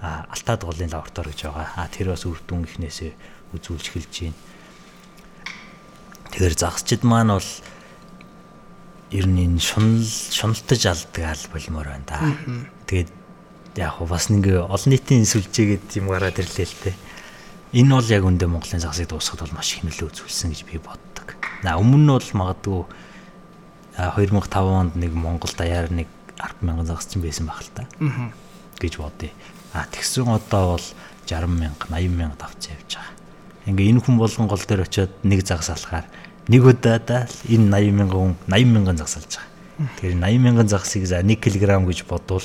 алтаад 0.00 0.62
голын 0.64 0.90
лаборатори 0.90 1.30
гэж 1.30 1.40
байгаа. 1.46 1.68
А 1.76 1.88
тэр 1.92 2.16
бас 2.16 2.24
үр 2.24 2.40
дүн 2.48 2.64
ихнээсээ 2.64 3.12
үзүүлж 3.52 3.86
эхэлж 3.92 4.14
байна. 4.26 4.40
Тэгэхээр 6.32 6.56
загсчд 6.56 7.02
маань 7.04 7.36
бол 7.36 7.50
ер 9.12 9.26
нь 9.28 9.44
энэ 9.44 9.60
шунал 9.60 10.08
шуналтаж 10.08 10.82
алддаг 10.88 11.24
аль 11.36 11.46
болмоор 11.52 11.88
байна 11.92 12.06
да. 12.08 12.18
Тэгээд 12.88 13.10
яг 13.76 14.00
хуу 14.00 14.08
бас 14.08 14.32
нэг 14.32 14.48
олон 14.48 14.88
нийтийн 14.88 15.28
сүлжээгээд 15.28 16.00
юм 16.00 16.08
гараад 16.08 16.40
ирлээ 16.40 16.64
л 16.64 16.76
дээ. 16.88 16.96
Энэ 17.72 17.88
бол 17.88 18.04
яг 18.12 18.24
үндэ 18.28 18.44
Монголын 18.52 18.84
загсыг 18.84 19.08
дуусгахад 19.08 19.48
бол 19.48 19.56
маш 19.56 19.80
нөлөө 19.80 20.12
үзүүлсэн 20.12 20.52
гэж 20.52 20.60
би 20.68 20.76
боддог. 20.76 21.40
На 21.64 21.80
өмнө 21.80 22.04
нь 22.04 22.12
бол 22.12 22.28
магадгүй 22.36 22.84
2005 23.96 24.52
онд 24.60 24.92
нэг 25.00 25.16
Монгол 25.16 25.56
даяар 25.56 25.88
нэг 25.88 26.04
100000 26.36 26.84
загас 26.84 27.08
ч 27.08 27.16
байсан 27.16 27.48
байх 27.48 27.64
л 27.64 27.72
та. 27.72 27.88
Аа. 27.96 28.28
гэж 28.76 29.00
бодъё. 29.00 29.32
А 29.72 29.88
тэгсэн 29.88 30.28
одоо 30.28 30.76
бол 30.76 30.86
60000 31.24 31.72
80000 31.88 32.36
давцсан 32.36 32.76
явж 32.76 32.92
байгаа. 32.92 33.16
ингээ 33.64 33.88
энэ 33.88 34.00
хүн 34.04 34.16
болгон 34.20 34.48
гол 34.52 34.64
дээр 34.68 34.84
очиод 34.84 35.12
нэг 35.24 35.40
загас 35.40 35.72
алахаар 35.72 36.04
нэг 36.52 36.60
удаадаа 36.60 37.24
энэ 37.48 37.88
80 37.88 37.96
мянган 37.96 38.20
хүн 38.20 38.36
80 38.52 38.68
мянган 38.68 38.96
загас 39.00 39.16
алж 39.16 39.32
байгаа. 39.40 39.48
Тэгэхээр 39.96 40.20
80 40.20 40.44
мянган 40.44 40.68
загсыг 40.68 41.08
за 41.08 41.24
1 41.24 41.40
кг 41.40 41.64
гэж 41.88 42.04
бодвол 42.04 42.44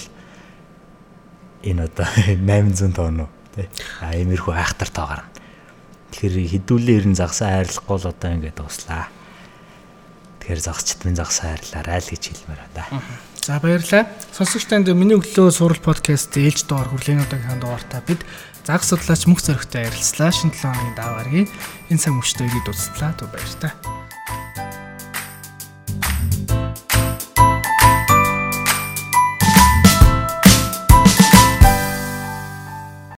энэ 1.67 1.83
одоо 1.83 2.07
800 2.15 2.95
тонн 2.95 3.27
уу 3.27 3.31
тий. 3.57 3.69
А 4.01 4.13
иймэрхүү 4.13 4.53
айхтар 4.53 4.89
тоо 4.93 5.07
гарна. 5.09 5.29
Тэгэхээр 6.13 6.35
хідүүлээ 6.53 6.97
ерэн 7.03 7.15
загсаа 7.17 7.59
хайрлахгүй 7.59 7.97
л 7.97 8.09
одоо 8.13 8.29
ингээд 8.31 8.57
дуслаа. 8.61 9.09
Тэгэхээр 10.39 10.61
загсчт 10.61 11.03
минь 11.03 11.19
загсаа 11.19 11.57
хайрлаарай 11.57 11.99
л 11.99 12.11
гэж 12.13 12.23
хэлмээр 12.31 12.61
байна. 12.71 13.03
За 13.43 13.59
баярлалаа. 13.59 14.07
Сонсогчтанд 14.31 14.87
миний 14.95 15.19
өглөө 15.19 15.51
сурал 15.51 15.81
подкаст 15.83 16.35
ээлж 16.35 16.67
доор 16.67 16.87
хүрлийн 16.91 17.23
удаагийн 17.23 17.59
дугаартаа 17.59 18.01
бид 18.07 18.23
заг 18.67 18.83
судлаач 18.83 19.23
мөх 19.27 19.39
зөрөгтэй 19.43 19.87
ярилцлаа. 19.87 20.31
Шинэ 20.31 20.55
7 20.55 20.67
хоногийн 20.67 20.95
даваа 20.99 21.23
гаргийн 21.23 21.47
энэ 21.91 22.01
цаг 22.03 22.13
мөчтөгийг 22.15 22.63
дуустлаа. 22.67 23.15
Түр 23.15 23.31
баяр 23.31 23.53
та. 23.59 23.71